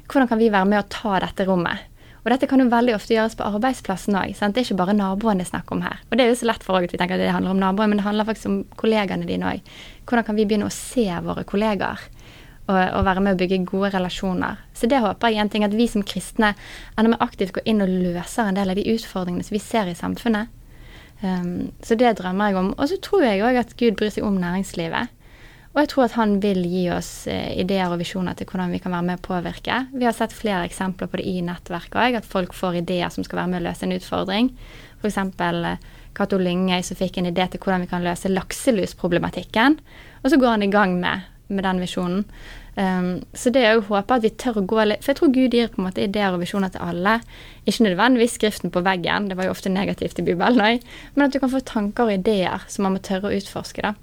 Hvordan 0.08 0.30
kan 0.30 0.42
vi 0.42 0.52
være 0.54 0.70
med 0.70 0.84
å 0.84 0.90
ta 0.94 1.18
dette 1.24 1.48
rommet? 1.48 1.88
Og 2.28 2.34
dette 2.34 2.50
kan 2.52 2.60
jo 2.60 2.68
veldig 2.68 2.92
ofte 2.92 3.16
gjøres 3.16 3.38
på 3.40 3.46
arbeidsplassen 3.48 4.18
òg. 4.20 4.34
Det 4.36 4.60
er 4.60 4.66
ikke 4.66 4.76
bare 4.82 4.96
naboene 4.98 5.40
det 5.40 5.48
er 5.48 5.54
snakk 5.54 5.70
om 5.72 5.82
her. 5.86 6.02
Og 6.10 6.18
det 6.20 6.26
er 6.26 6.34
jo 6.34 6.40
så 6.42 6.50
lett 6.50 6.66
for 6.66 6.76
at 6.76 6.84
vi 6.84 7.00
tenker 7.00 7.16
at 7.16 7.24
det 7.24 7.32
handler 7.32 7.56
om 7.56 7.62
naboer, 7.62 7.88
men 7.88 8.02
det 8.02 8.04
handler 8.04 8.28
faktisk 8.28 8.50
om 8.50 8.58
kollegaene 8.78 9.30
dine 9.30 9.54
òg. 9.54 9.72
Hvordan 10.04 10.28
kan 10.28 10.38
vi 10.38 10.46
begynne 10.50 10.68
å 10.68 10.76
se 10.76 11.08
våre 11.24 11.46
kollegaer? 11.48 12.04
Og, 12.68 12.76
og, 12.76 13.06
være 13.08 13.22
med 13.24 13.38
å 13.38 13.40
bygge 13.40 13.62
gode 13.64 13.94
relasjoner. 13.94 14.60
Så 14.76 14.90
det 14.92 15.00
håper 15.00 15.32
jeg 15.32 15.40
en 15.40 15.50
ting 15.54 15.64
at 15.64 15.72
vi 15.72 15.86
som 15.88 16.04
kristne 16.04 16.50
enda 17.00 17.14
mer 17.14 17.24
aktivt 17.24 17.54
går 17.56 17.64
inn 17.72 17.80
og 17.80 17.94
løser 18.04 18.50
en 18.50 18.60
del 18.60 18.74
av 18.74 18.76
de 18.76 18.84
utfordringene 18.92 19.48
som 19.48 19.56
vi 19.56 19.62
ser 19.64 19.88
i 19.88 19.96
samfunnet. 19.96 20.52
Um, 21.22 21.72
så 21.82 21.98
det 21.98 22.18
drømmer 22.20 22.52
jeg 22.52 22.60
om. 22.60 22.74
Og 22.78 22.90
så 22.92 22.98
tror 23.02 23.26
jeg 23.26 23.44
òg 23.46 23.62
at 23.64 23.78
Gud 23.80 23.98
bryr 23.98 24.14
seg 24.14 24.26
om 24.28 24.38
næringslivet. 24.42 25.14
Og 25.74 25.84
jeg 25.84 25.90
tror 25.92 26.08
at 26.08 26.16
han 26.18 26.38
vil 26.42 26.64
gi 26.66 26.88
oss 26.94 27.12
uh, 27.30 27.52
ideer 27.58 27.92
og 27.94 28.02
visjoner 28.02 28.38
til 28.38 28.50
hvordan 28.50 28.74
vi 28.74 28.82
kan 28.82 28.94
være 28.94 29.08
med 29.10 29.20
å 29.20 29.26
påvirke. 29.28 29.84
Vi 29.94 30.08
har 30.08 30.16
sett 30.18 30.36
flere 30.36 30.66
eksempler 30.70 31.10
på 31.10 31.20
det 31.22 31.28
i 31.30 31.42
nettverket 31.46 31.98
òg, 32.02 32.20
at 32.20 32.28
folk 32.28 32.56
får 32.58 32.82
ideer 32.82 33.14
som 33.14 33.26
skal 33.26 33.44
være 33.44 33.54
med 33.54 33.62
å 33.62 33.68
løse 33.70 33.86
en 33.86 33.96
utfordring. 33.98 34.52
F.eks. 35.02 35.20
Eh, 35.22 35.88
Cato 36.18 36.40
Lyngøy 36.42 36.82
som 36.86 36.98
fikk 36.98 37.20
en 37.22 37.30
idé 37.30 37.46
til 37.46 37.62
hvordan 37.62 37.86
vi 37.86 37.92
kan 37.92 38.06
løse 38.06 38.32
lakselusproblematikken. 38.32 39.78
Og 40.24 40.32
så 40.34 40.40
går 40.42 40.56
han 40.56 40.66
i 40.66 40.72
gang 40.74 40.98
med, 41.02 41.28
med 41.54 41.66
den 41.68 41.82
visjonen. 41.84 42.24
Um, 42.78 43.24
så 43.34 43.50
det 43.50 43.64
er 43.66 43.74
jo 43.74 43.88
håpe 43.88 44.20
at 44.20 44.22
vi 44.22 44.30
tør 44.38 44.60
å 44.60 44.62
gå 44.70 44.84
litt 44.86 45.02
For 45.02 45.10
jeg 45.10 45.18
tror 45.18 45.32
Gud 45.34 45.56
gir 45.58 45.72
på 45.74 45.80
en 45.82 45.88
måte 45.88 46.04
ideer 46.06 46.36
og 46.36 46.44
visjoner 46.44 46.70
til 46.70 46.84
alle. 46.86 47.16
Ikke 47.66 47.88
nødvendigvis 47.88 48.38
skriften 48.38 48.74
på 48.74 48.84
veggen, 48.86 49.32
det 49.32 49.40
var 49.40 49.50
jo 49.50 49.56
ofte 49.56 49.74
negativt 49.74 50.22
i 50.22 50.28
Bibelen 50.28 50.62
òg, 50.62 50.86
men 51.16 51.26
at 51.26 51.34
du 51.34 51.42
kan 51.42 51.52
få 51.54 51.64
tanker 51.66 52.06
og 52.06 52.20
ideer 52.20 52.68
som 52.70 52.86
man 52.86 52.98
må 52.98 53.02
tørre 53.02 53.32
å 53.32 53.40
utforske. 53.40 53.82
da. 53.82 53.96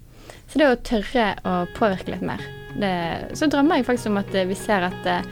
Så 0.51 0.61
det 0.61 0.69
å 0.69 0.83
tørre 0.91 1.31
å 1.47 1.57
påvirke 1.79 2.17
litt 2.17 2.27
mer. 2.27 2.43
Det, 2.75 2.95
så 3.39 3.47
drømmer 3.47 3.79
jeg 3.79 3.89
faktisk 3.89 4.11
om 4.11 4.19
at 4.19 4.35
vi 4.35 4.59
ser 4.59 4.91
at, 4.91 5.07
eh, 5.07 5.27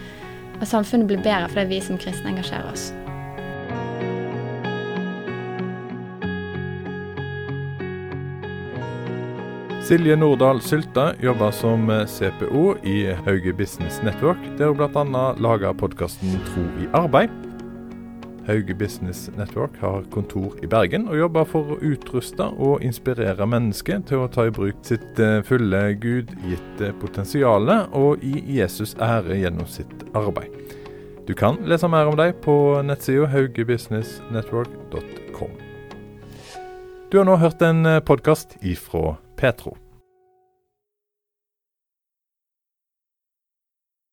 at 0.60 0.68
samfunnet 0.70 1.10
blir 1.10 1.24
bedre 1.24 1.50
fordi 1.50 1.70
vi 1.74 1.84
som 1.84 1.98
kristne 1.98 2.30
engasjerer 2.30 2.70
oss. 2.70 2.92
Silje 9.92 10.14
Nordahl 10.16 10.56
Sylte 10.64 11.02
jobber 11.20 11.50
som 11.52 11.90
CPO 12.08 12.76
i 12.82 13.12
Hauge 13.26 13.52
Business 13.52 14.02
Network, 14.02 14.38
der 14.56 14.66
hun 14.66 14.76
bl.a. 14.78 15.34
lager 15.36 15.72
podkasten 15.76 16.40
Tro 16.46 16.62
i 16.80 16.86
arbeid. 16.96 17.28
Hauge 18.46 18.74
Business 18.74 19.30
Network 19.36 19.70
har 19.82 20.02
kontor 20.10 20.56
i 20.64 20.66
Bergen, 20.66 21.08
og 21.12 21.18
jobber 21.20 21.44
for 21.44 21.74
å 21.74 21.76
utruste 21.84 22.44
og 22.56 22.80
inspirere 22.80 23.44
mennesker 23.44 24.00
til 24.08 24.18
å 24.22 24.28
ta 24.32 24.46
i 24.48 24.54
bruk 24.56 24.80
sitt 24.88 25.20
eh, 25.20 25.44
fulle 25.44 25.92
gudgitte 26.00 26.96
potensial 27.02 27.68
og 27.92 28.24
gi 28.24 28.40
Jesus 28.62 28.96
ære 28.96 29.36
gjennom 29.42 29.68
sitt 29.68 29.92
arbeid. 30.16 30.48
Du 31.28 31.36
kan 31.36 31.60
lese 31.68 31.84
mer 31.92 32.08
om 32.08 32.16
dem 32.16 32.32
på 32.40 32.80
nettsida 32.80 33.28
haugebusinessnetwork.com. 33.36 35.52
Du 37.12 37.20
har 37.20 37.28
nå 37.28 37.36
hørt 37.44 37.60
en 37.60 37.84
eh, 37.84 38.00
podkast 38.00 38.56
ifra 38.64 39.20
Petro. 39.36 39.81